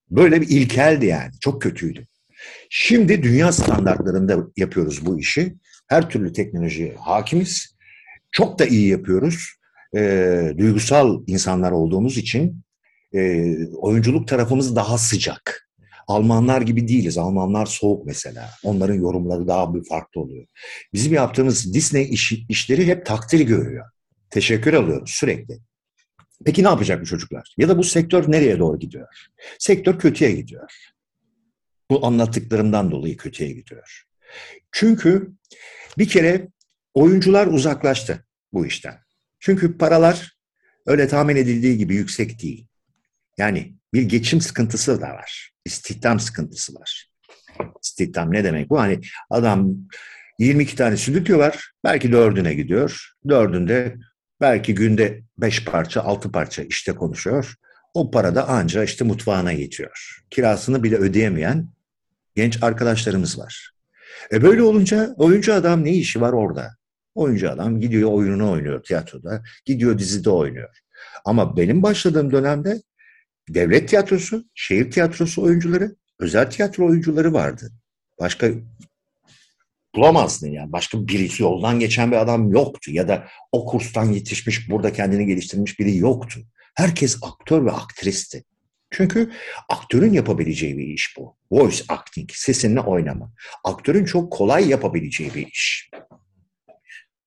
Böyle 0.09 0.41
bir 0.41 0.49
ilkeldi 0.49 1.05
yani. 1.05 1.31
Çok 1.41 1.61
kötüydü. 1.61 2.07
Şimdi 2.69 3.23
dünya 3.23 3.51
standartlarında 3.51 4.37
yapıyoruz 4.57 5.05
bu 5.05 5.19
işi. 5.19 5.55
Her 5.87 6.09
türlü 6.09 6.33
teknolojiye 6.33 6.95
hakimiz. 6.95 7.75
Çok 8.31 8.59
da 8.59 8.65
iyi 8.65 8.87
yapıyoruz. 8.87 9.47
Ee, 9.95 10.53
duygusal 10.57 11.23
insanlar 11.27 11.71
olduğumuz 11.71 12.17
için 12.17 12.63
e, 13.15 13.55
oyunculuk 13.67 14.27
tarafımız 14.27 14.75
daha 14.75 14.97
sıcak. 14.97 15.62
Almanlar 16.07 16.61
gibi 16.61 16.87
değiliz. 16.87 17.17
Almanlar 17.17 17.65
soğuk 17.65 18.05
mesela. 18.05 18.49
Onların 18.63 18.95
yorumları 18.95 19.47
daha 19.47 19.75
bir 19.75 19.83
farklı 19.83 20.21
oluyor. 20.21 20.45
Bizim 20.93 21.13
yaptığımız 21.13 21.73
Disney 21.73 22.13
iş, 22.13 22.33
işleri 22.49 22.87
hep 22.87 23.05
takdir 23.05 23.39
görüyor. 23.39 23.85
Teşekkür 24.29 24.73
alıyoruz 24.73 25.11
sürekli. 25.11 25.59
Peki 26.45 26.63
ne 26.63 26.67
yapacak 26.67 27.01
bu 27.01 27.05
çocuklar? 27.05 27.55
Ya 27.57 27.69
da 27.69 27.77
bu 27.77 27.83
sektör 27.83 28.31
nereye 28.31 28.59
doğru 28.59 28.79
gidiyor? 28.79 29.07
Sektör 29.59 29.99
kötüye 29.99 30.31
gidiyor. 30.31 30.71
Bu 31.91 32.05
anlattıklarımdan 32.05 32.91
dolayı 32.91 33.17
kötüye 33.17 33.51
gidiyor. 33.51 34.05
Çünkü 34.71 35.31
bir 35.97 36.07
kere 36.07 36.47
oyuncular 36.93 37.47
uzaklaştı 37.47 38.25
bu 38.53 38.65
işten. 38.65 38.99
Çünkü 39.39 39.77
paralar 39.77 40.37
öyle 40.85 41.07
tahmin 41.07 41.35
edildiği 41.35 41.77
gibi 41.77 41.95
yüksek 41.95 42.41
değil. 42.41 42.67
Yani 43.37 43.75
bir 43.93 44.01
geçim 44.01 44.41
sıkıntısı 44.41 45.01
da 45.01 45.09
var. 45.09 45.51
İstihdam 45.65 46.19
sıkıntısı 46.19 46.73
var. 46.75 47.09
İstihdam 47.83 48.33
ne 48.33 48.43
demek 48.43 48.69
bu? 48.69 48.79
Hani 48.79 49.01
adam 49.29 49.75
22 50.39 50.75
tane 50.75 50.97
stüdyo 50.97 51.37
var. 51.37 51.71
Belki 51.83 52.11
dördüne 52.11 52.53
gidiyor. 52.53 53.13
Dördünde 53.29 53.95
belki 54.41 54.75
günde 54.75 55.21
5 55.37 55.65
parça, 55.65 56.01
6 56.01 56.31
parça 56.31 56.63
işte 56.63 56.95
konuşuyor. 56.95 57.55
O 57.93 58.11
para 58.11 58.35
da 58.35 58.47
anca 58.47 58.83
işte 58.83 59.05
mutfağına 59.05 59.51
yetiyor. 59.51 60.23
Kirasını 60.29 60.83
bile 60.83 60.95
ödeyemeyen 60.95 61.69
genç 62.35 62.63
arkadaşlarımız 62.63 63.39
var. 63.39 63.73
E 64.31 64.43
böyle 64.43 64.63
olunca 64.63 65.13
oyuncu 65.17 65.53
adam 65.53 65.83
ne 65.83 65.91
işi 65.91 66.21
var 66.21 66.33
orada? 66.33 66.75
Oyuncu 67.15 67.51
adam 67.51 67.79
gidiyor 67.79 68.11
oyununu 68.11 68.51
oynuyor 68.51 68.83
tiyatroda, 68.83 69.43
gidiyor 69.65 69.97
dizide 69.99 70.29
oynuyor. 70.29 70.77
Ama 71.25 71.57
benim 71.57 71.83
başladığım 71.83 72.31
dönemde 72.31 72.81
devlet 73.49 73.89
tiyatrosu, 73.89 74.45
şehir 74.55 74.91
tiyatrosu 74.91 75.43
oyuncuları, 75.43 75.95
özel 76.19 76.51
tiyatro 76.51 76.85
oyuncuları 76.87 77.33
vardı. 77.33 77.71
Başka 78.19 78.49
bulamazdın 79.95 80.51
yani. 80.51 80.71
Başka 80.71 81.07
birisi 81.07 81.43
yoldan 81.43 81.79
geçen 81.79 82.11
bir 82.11 82.17
adam 82.17 82.51
yoktu 82.51 82.91
ya 82.91 83.07
da 83.07 83.27
o 83.51 83.65
kurstan 83.65 84.05
yetişmiş, 84.05 84.69
burada 84.69 84.93
kendini 84.93 85.25
geliştirmiş 85.25 85.79
biri 85.79 85.97
yoktu. 85.97 86.39
Herkes 86.75 87.17
aktör 87.21 87.65
ve 87.65 87.71
aktristi. 87.71 88.43
Çünkü 88.91 89.31
aktörün 89.69 90.13
yapabileceği 90.13 90.77
bir 90.77 90.87
iş 90.87 91.15
bu. 91.17 91.37
Voice 91.51 91.83
acting, 91.87 92.31
sesinle 92.31 92.79
oynama. 92.79 93.33
Aktörün 93.63 94.05
çok 94.05 94.33
kolay 94.33 94.69
yapabileceği 94.69 95.33
bir 95.33 95.47
iş. 95.47 95.89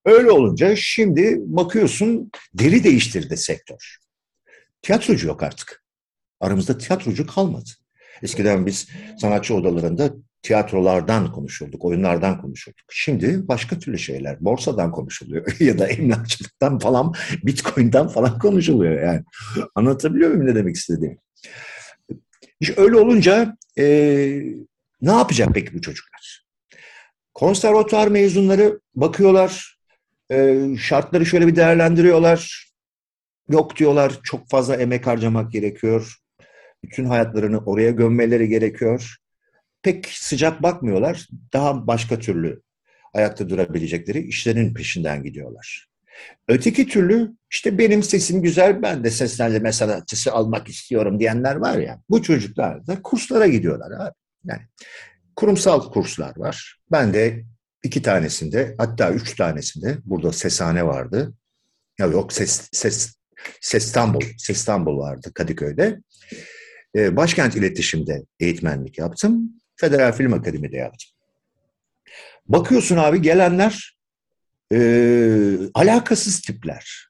Öyle 0.04 0.30
olunca 0.30 0.76
şimdi 0.76 1.36
bakıyorsun 1.38 2.30
deri 2.54 2.84
değiştirdi 2.84 3.36
sektör. 3.36 3.96
Tiyatrocu 4.82 5.26
yok 5.26 5.42
artık. 5.42 5.85
Aramızda 6.40 6.78
tiyatrocu 6.78 7.26
kalmadı. 7.26 7.70
Eskiden 8.22 8.66
biz 8.66 8.88
sanatçı 9.20 9.54
odalarında 9.54 10.10
tiyatrolardan 10.42 11.32
konuşurduk, 11.32 11.84
oyunlardan 11.84 12.40
konuşurduk. 12.40 12.84
Şimdi 12.90 13.48
başka 13.48 13.78
türlü 13.78 13.98
şeyler, 13.98 14.44
borsadan 14.44 14.92
konuşuluyor 14.92 15.56
ya 15.60 15.78
da 15.78 15.86
emlakçılıktan 15.86 16.78
falan, 16.78 17.14
bitcoin'den 17.42 18.08
falan 18.08 18.38
konuşuluyor 18.38 19.02
yani. 19.02 19.24
Anlatabiliyor 19.74 20.30
muyum 20.30 20.46
ne 20.46 20.54
demek 20.54 20.76
istediğimi? 20.76 21.18
İşte 22.60 22.74
öyle 22.76 22.96
olunca 22.96 23.56
e, 23.78 23.84
ne 25.02 25.12
yapacak 25.12 25.48
peki 25.54 25.74
bu 25.74 25.80
çocuklar? 25.80 26.46
Konservatuar 27.34 28.08
mezunları 28.08 28.80
bakıyorlar, 28.94 29.78
e, 30.32 30.64
şartları 30.80 31.26
şöyle 31.26 31.46
bir 31.46 31.56
değerlendiriyorlar. 31.56 32.66
Yok 33.48 33.76
diyorlar, 33.76 34.20
çok 34.22 34.48
fazla 34.48 34.76
emek 34.76 35.06
harcamak 35.06 35.52
gerekiyor. 35.52 36.16
Bütün 36.84 37.04
hayatlarını 37.04 37.58
oraya 37.58 37.90
gömmeleri 37.90 38.48
gerekiyor. 38.48 39.16
Pek 39.82 40.06
sıcak 40.06 40.62
bakmıyorlar. 40.62 41.28
Daha 41.52 41.86
başka 41.86 42.18
türlü 42.18 42.62
ayakta 43.14 43.48
durabilecekleri 43.48 44.20
işlerin 44.20 44.74
peşinden 44.74 45.22
gidiyorlar. 45.22 45.86
Öteki 46.48 46.88
türlü 46.88 47.32
işte 47.50 47.78
benim 47.78 48.02
sesim 48.02 48.42
güzel 48.42 48.82
ben 48.82 49.04
de 49.04 49.10
seslendirme 49.10 49.72
sanatçısı 49.72 50.32
almak 50.32 50.68
istiyorum 50.68 51.20
diyenler 51.20 51.56
var 51.56 51.78
ya 51.78 52.00
bu 52.10 52.22
çocuklar 52.22 52.86
da 52.86 53.02
kurslara 53.02 53.46
gidiyorlar 53.46 54.06
abi. 54.06 54.14
Yani 54.44 54.62
kurumsal 55.36 55.90
kurslar 55.90 56.36
var. 56.36 56.80
Ben 56.92 57.14
de 57.14 57.44
iki 57.82 58.02
tanesinde 58.02 58.74
hatta 58.78 59.10
üç 59.10 59.36
tanesinde 59.36 59.98
burada 60.04 60.32
seshane 60.32 60.86
vardı. 60.86 61.34
Ya 61.98 62.06
yok 62.06 62.32
ses, 62.32 62.68
ses, 62.72 63.16
Sestambul, 63.60 64.20
Sestambul 64.38 64.98
vardı 64.98 65.32
Kadıköy'de. 65.34 66.00
Ee, 66.96 67.16
Başkent 67.16 67.56
İletişim'de 67.56 68.22
eğitmenlik 68.40 68.98
yaptım. 68.98 69.52
Federal 69.76 70.12
Film 70.12 70.32
Akademi'de 70.32 70.76
yaptım. 70.76 71.10
Bakıyorsun 72.48 72.96
abi 72.96 73.22
gelenler 73.22 73.96
e, 74.72 74.78
alakasız 75.74 76.40
tipler. 76.40 77.08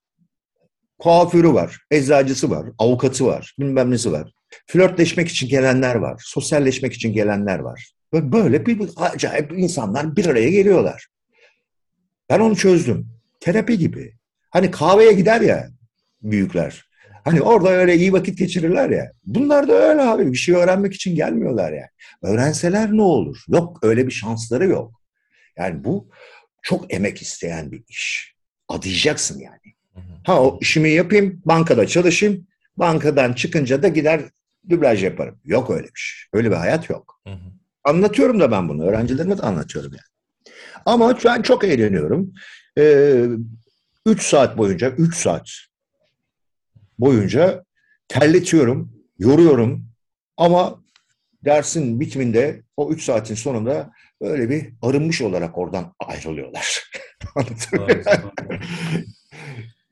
Kuaförü 0.99 1.53
var, 1.53 1.79
eczacısı 1.91 2.51
var, 2.51 2.67
avukatı 2.79 3.27
var, 3.27 3.55
bilmem 3.59 3.91
nesi 3.91 4.13
var. 4.13 4.33
Flörtleşmek 4.67 5.29
için 5.29 5.49
gelenler 5.49 5.95
var, 5.95 6.23
sosyalleşmek 6.25 6.93
için 6.93 7.13
gelenler 7.13 7.59
var. 7.59 7.93
Böyle 8.13 8.67
bir 8.67 8.89
acayip 8.97 9.53
insanlar 9.53 10.17
bir 10.17 10.27
araya 10.27 10.51
geliyorlar. 10.51 11.07
Ben 12.31 12.41
onu 12.41 12.57
çözdüm. 12.57 13.09
Terapi 13.41 13.79
gibi. 13.79 14.15
Hani 14.51 14.71
kahveye 14.71 15.13
gider 15.13 15.41
ya 15.41 15.69
büyükler. 16.23 16.85
Hani 17.27 17.43
orada 17.43 17.69
öyle 17.71 17.97
iyi 17.97 18.13
vakit 18.13 18.39
geçirirler 18.39 18.91
ya. 18.91 19.13
Bunlar 19.25 19.69
da 19.69 19.73
öyle 19.73 20.03
abi. 20.03 20.33
Bir 20.33 20.37
şey 20.37 20.55
öğrenmek 20.55 20.95
için 20.95 21.15
gelmiyorlar 21.15 21.73
yani. 21.73 21.89
Öğrenseler 22.23 22.93
ne 22.93 23.03
olur? 23.03 23.45
Yok 23.49 23.79
öyle 23.83 24.07
bir 24.07 24.13
şansları 24.13 24.67
yok. 24.67 25.01
Yani 25.57 25.85
bu 25.85 26.11
çok 26.63 26.95
emek 26.95 27.23
isteyen 27.23 27.73
bir 27.73 27.85
iş. 27.89 28.35
Adayacaksın 28.69 29.41
yani. 29.41 29.75
Ha 30.27 30.43
o 30.43 30.59
işimi 30.61 30.91
yapayım, 30.91 31.43
bankada 31.45 31.87
çalışayım. 31.87 32.47
Bankadan 32.77 33.33
çıkınca 33.33 33.83
da 33.83 33.89
gider 33.89 34.21
dublaj 34.69 35.05
yaparım. 35.05 35.41
Yok 35.45 35.71
öyle 35.71 35.87
bir 35.87 36.01
şey. 36.01 36.29
Öyle 36.33 36.51
bir 36.51 36.57
hayat 36.57 36.91
yok. 36.91 37.21
Hı 37.27 37.33
hı. 37.33 37.53
Anlatıyorum 37.85 38.41
da 38.41 38.51
ben 38.51 38.69
bunu. 38.69 38.87
Öğrencilerime 38.87 39.39
de 39.39 39.43
anlatıyorum 39.43 39.93
yani. 39.93 40.47
Ama 40.87 41.19
ben 41.25 41.43
çok 41.43 41.65
eğleniyorum. 41.65 42.33
Ee, 42.79 43.25
üç 44.07 44.23
saat 44.23 44.59
boyunca, 44.59 44.91
üç 44.91 45.17
saat 45.17 45.51
boyunca 46.99 47.65
terletiyorum, 48.09 48.93
yoruyorum. 49.19 49.87
Ama 50.37 50.85
dersin 51.45 52.01
bitiminde 52.01 52.63
o 52.77 52.91
üç 52.91 53.03
saatin 53.05 53.35
sonunda 53.35 53.91
böyle 54.23 54.51
bir 54.51 54.73
arınmış 54.83 55.23
olarak 55.23 55.59
oradan 55.59 55.95
ayrılıyorlar. 56.01 56.83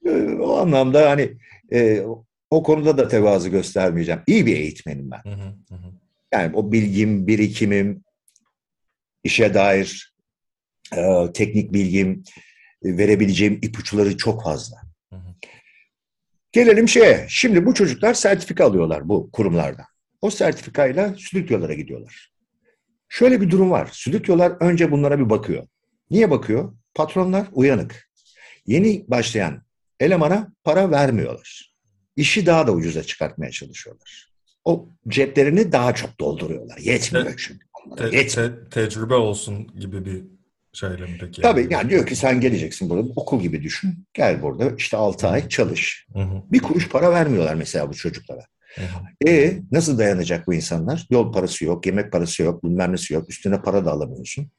Ee, 0.07 0.37
o 0.40 0.57
anlamda 0.57 1.11
hani 1.11 1.37
e, 1.73 2.03
o 2.51 2.62
konuda 2.62 2.99
da 2.99 3.09
tevazu 3.09 3.51
göstermeyeceğim. 3.51 4.21
İyi 4.27 4.47
bir 4.47 4.57
eğitmenim 4.57 5.11
ben. 5.11 5.31
Hı 5.31 5.35
hı, 5.35 5.55
hı 5.69 5.75
hı. 5.75 5.93
Yani 6.33 6.57
o 6.57 6.73
bilgim, 6.73 7.27
birikimim, 7.27 8.05
işe 9.25 9.55
dair 9.55 10.14
e, 10.97 11.33
teknik 11.35 11.73
bilgim, 11.73 12.25
e, 12.85 12.97
verebileceğim 12.97 13.59
ipuçları 13.62 14.17
çok 14.17 14.43
fazla. 14.43 14.77
Gelelim 16.55 16.88
şeye. 16.88 17.27
Şimdi 17.29 17.67
bu 17.67 17.75
çocuklar 17.75 18.14
sertifika 18.14 18.64
alıyorlar 18.64 19.09
bu 19.09 19.31
kurumlardan. 19.31 19.85
O 20.21 20.31
sertifikayla 20.31 21.14
stüdyolara 21.19 21.75
gidiyorlar. 21.75 22.33
Şöyle 23.09 23.40
bir 23.40 23.51
durum 23.51 23.71
var. 23.71 23.88
Stüdyolar 23.93 24.53
önce 24.61 24.90
bunlara 24.90 25.19
bir 25.19 25.31
bakıyor. 25.31 25.67
Niye 26.11 26.31
bakıyor? 26.31 26.73
Patronlar 26.95 27.47
uyanık. 27.53 28.09
Yeni 28.67 29.05
başlayan 29.09 29.62
elemana 30.01 30.53
para 30.64 30.90
vermiyorlar. 30.90 31.75
İşi 32.17 32.47
daha 32.47 32.67
da 32.67 32.73
ucuza 32.73 33.03
çıkartmaya 33.03 33.51
çalışıyorlar. 33.51 34.29
O 34.64 34.88
ceplerini 35.09 35.73
daha 35.73 35.95
çok 35.95 36.21
dolduruyorlar. 36.21 36.79
Yetmiyor 36.79 37.35
çünkü. 37.37 37.67
onlara, 37.87 38.11
Te- 38.11 38.17
Yetmiyor. 38.17 38.51
te- 38.51 38.69
tecrübe 38.71 39.14
olsun 39.14 39.67
gibi 39.81 40.05
bir 40.05 40.23
şeyle 40.75 40.97
mi 41.07 41.17
peki? 41.21 41.43
Tabii 41.43 41.67
yani 41.71 41.91
diyor 41.91 42.07
ki 42.07 42.17
sen 42.17 42.41
geleceksin 42.41 42.91
burada 42.91 43.09
okul 43.17 43.41
gibi 43.43 43.63
düşün. 43.63 44.07
Gel 44.15 44.43
burada 44.43 44.71
işte 44.79 44.97
6 44.97 45.29
ay 45.29 45.49
çalış. 45.49 46.07
Hı 46.13 46.19
hı, 46.23 46.43
Bir 46.53 46.59
kuruş 46.59 46.89
para 46.89 47.13
vermiyorlar 47.13 47.55
mesela 47.55 47.89
bu 47.89 47.95
çocuklara. 47.95 48.43
hı 48.75 48.83
hı. 48.83 49.29
E 49.31 49.59
nasıl 49.73 49.99
dayanacak 49.99 50.47
bu 50.47 50.55
insanlar? 50.55 51.07
Yol 51.11 51.33
parası 51.33 51.65
yok, 51.65 51.87
yemek 51.87 52.13
parası 52.13 52.43
yok, 52.43 52.65
bilmem 52.65 52.93
nesi 52.93 53.15
yok. 53.15 53.31
Üstüne 53.31 53.63
para 53.63 53.85
da 53.85 53.93
alamıyorsun. 53.93 54.51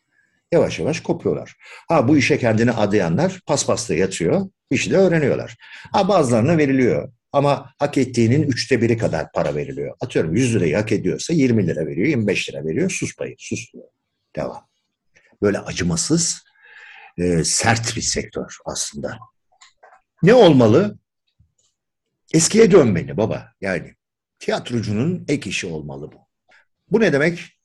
Yavaş 0.51 0.80
yavaş 0.80 0.99
kopuyorlar. 0.99 1.56
Ha 1.88 2.08
bu 2.08 2.17
işe 2.17 2.38
kendini 2.39 2.71
adayanlar 2.71 3.39
paspasta 3.45 3.93
yatıyor, 3.95 4.41
işi 4.71 4.91
de 4.91 4.97
öğreniyorlar. 4.97 5.56
Ha 5.91 6.08
bazılarına 6.08 6.58
veriliyor. 6.58 7.12
Ama 7.32 7.69
hak 7.80 7.97
ettiğinin 7.97 8.43
üçte 8.43 8.82
biri 8.82 8.97
kadar 8.97 9.32
para 9.32 9.56
veriliyor. 9.56 9.95
Atıyorum 10.01 10.36
100 10.36 10.56
lirayı 10.56 10.75
hak 10.75 10.91
ediyorsa 10.91 11.34
20 11.34 11.67
lira 11.67 11.86
veriyor, 11.86 12.08
25 12.08 12.49
lira 12.49 12.65
veriyor. 12.65 12.89
Sus 12.89 13.15
payı, 13.15 13.36
sus 13.39 13.73
diyor. 13.73 13.84
Devam. 14.36 14.62
Böyle 15.45 15.60
acımasız, 15.60 16.43
e, 17.17 17.43
sert 17.43 17.95
bir 17.95 18.01
sektör 18.01 18.58
aslında. 18.65 19.17
Ne 20.23 20.34
olmalı? 20.34 20.99
Eskiye 22.34 22.71
dönmeli 22.71 23.17
baba. 23.17 23.53
Yani 23.62 23.95
tiyatrocunun 24.39 25.25
ek 25.27 25.49
işi 25.49 25.67
olmalı 25.67 26.12
bu. 26.12 26.17
Bu 26.91 26.99
ne 26.99 27.13
demek? 27.13 27.60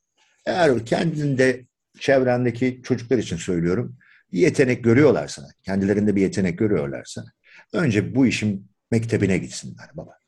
Eğer 0.47 0.87
kendinde, 0.87 1.67
çevrendeki 1.99 2.81
çocuklar 2.85 3.19
için 3.19 3.37
söylüyorum, 3.37 3.97
bir 4.33 4.39
yetenek 4.39 4.85
görüyorlarsa, 4.85 5.49
kendilerinde 5.63 6.17
bir 6.17 6.23
yetenek 6.23 6.59
görüyorlarsa, 6.59 7.25
önce 7.73 8.15
bu 8.15 8.27
işin 8.27 8.71
mektebine 8.91 9.39
gitsinler 9.39 9.91
baba. 9.95 10.19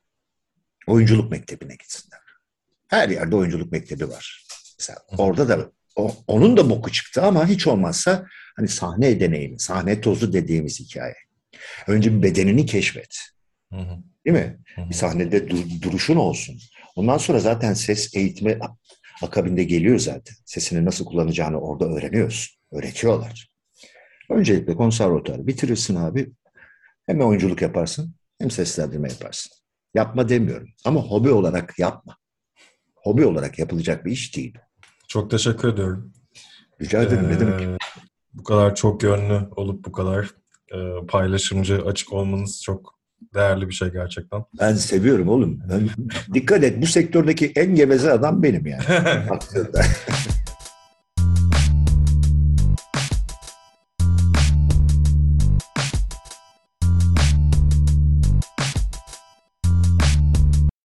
Oyunculuk 0.86 1.30
mektebine 1.30 1.74
gitsinler. 1.74 2.20
Her 2.88 3.08
yerde 3.08 3.36
oyunculuk 3.36 3.72
mektebi 3.72 4.08
var. 4.08 4.46
Mesela 4.78 4.98
orada 5.18 5.48
da 5.48 5.72
o- 5.96 6.16
onun 6.26 6.56
da 6.56 6.70
boku 6.70 6.92
çıktı 6.92 7.22
ama 7.22 7.46
hiç 7.48 7.66
olmazsa 7.66 8.26
hani 8.56 8.68
sahne 8.68 9.20
deneyimi, 9.20 9.60
sahne 9.60 10.00
tozu 10.00 10.32
dediğimiz 10.32 10.80
hikaye. 10.80 11.14
Önce 11.86 12.12
bir 12.16 12.22
bedenini 12.22 12.66
keşfet. 12.66 13.18
Hı 13.72 13.76
hı. 13.78 13.98
Değil 14.26 14.36
mi? 14.36 14.58
Hı 14.74 14.82
hı. 14.82 14.88
Bir 14.88 14.94
sahnede 14.94 15.48
dur- 15.50 15.82
duruşun 15.82 16.16
olsun. 16.16 16.58
Ondan 16.96 17.18
sonra 17.18 17.38
zaten 17.40 17.74
ses 17.74 18.14
eğitimi 18.16 18.58
akabinde 19.22 19.64
geliyor 19.64 19.98
zaten. 19.98 20.34
Sesini 20.44 20.84
nasıl 20.84 21.04
kullanacağını 21.04 21.60
orada 21.60 21.84
öğreniyorsun. 21.84 22.58
Öğretiyorlar. 22.72 23.48
Öncelikle 24.30 24.74
konservatuarı 24.76 25.46
bitirirsin 25.46 25.94
abi. 25.96 26.30
Hem 27.06 27.20
oyunculuk 27.20 27.62
yaparsın 27.62 28.14
hem 28.38 28.50
seslendirme 28.50 29.08
yaparsın. 29.08 29.52
Yapma 29.94 30.28
demiyorum 30.28 30.68
ama 30.84 31.00
hobi 31.00 31.30
olarak 31.30 31.78
yapma. 31.78 32.16
Hobi 32.94 33.26
olarak 33.26 33.58
yapılacak 33.58 34.04
bir 34.04 34.12
iş 34.12 34.36
değil. 34.36 34.58
Çok 35.12 35.30
teşekkür 35.30 35.68
ediyorum. 35.68 36.12
Rica 36.80 37.02
ederim 37.02 37.28
ne 37.28 37.40
demek. 37.40 37.62
Ee, 37.62 37.76
Bu 38.34 38.42
kadar 38.42 38.74
çok 38.74 39.02
yönlü 39.02 39.40
olup 39.56 39.84
bu 39.84 39.92
kadar 39.92 40.30
e, 40.74 41.06
paylaşımcı, 41.08 41.82
açık 41.86 42.12
olmanız 42.12 42.62
çok 42.62 42.94
değerli 43.34 43.68
bir 43.68 43.74
şey 43.74 43.88
gerçekten. 43.88 44.44
Ben 44.60 44.74
seviyorum 44.74 45.28
oğlum. 45.28 45.60
Ben, 45.68 45.88
dikkat 46.34 46.64
et 46.64 46.82
bu 46.82 46.86
sektördeki 46.86 47.52
en 47.56 47.74
geveze 47.74 48.12
adam 48.12 48.42
benim 48.42 48.66
yani. 48.66 48.82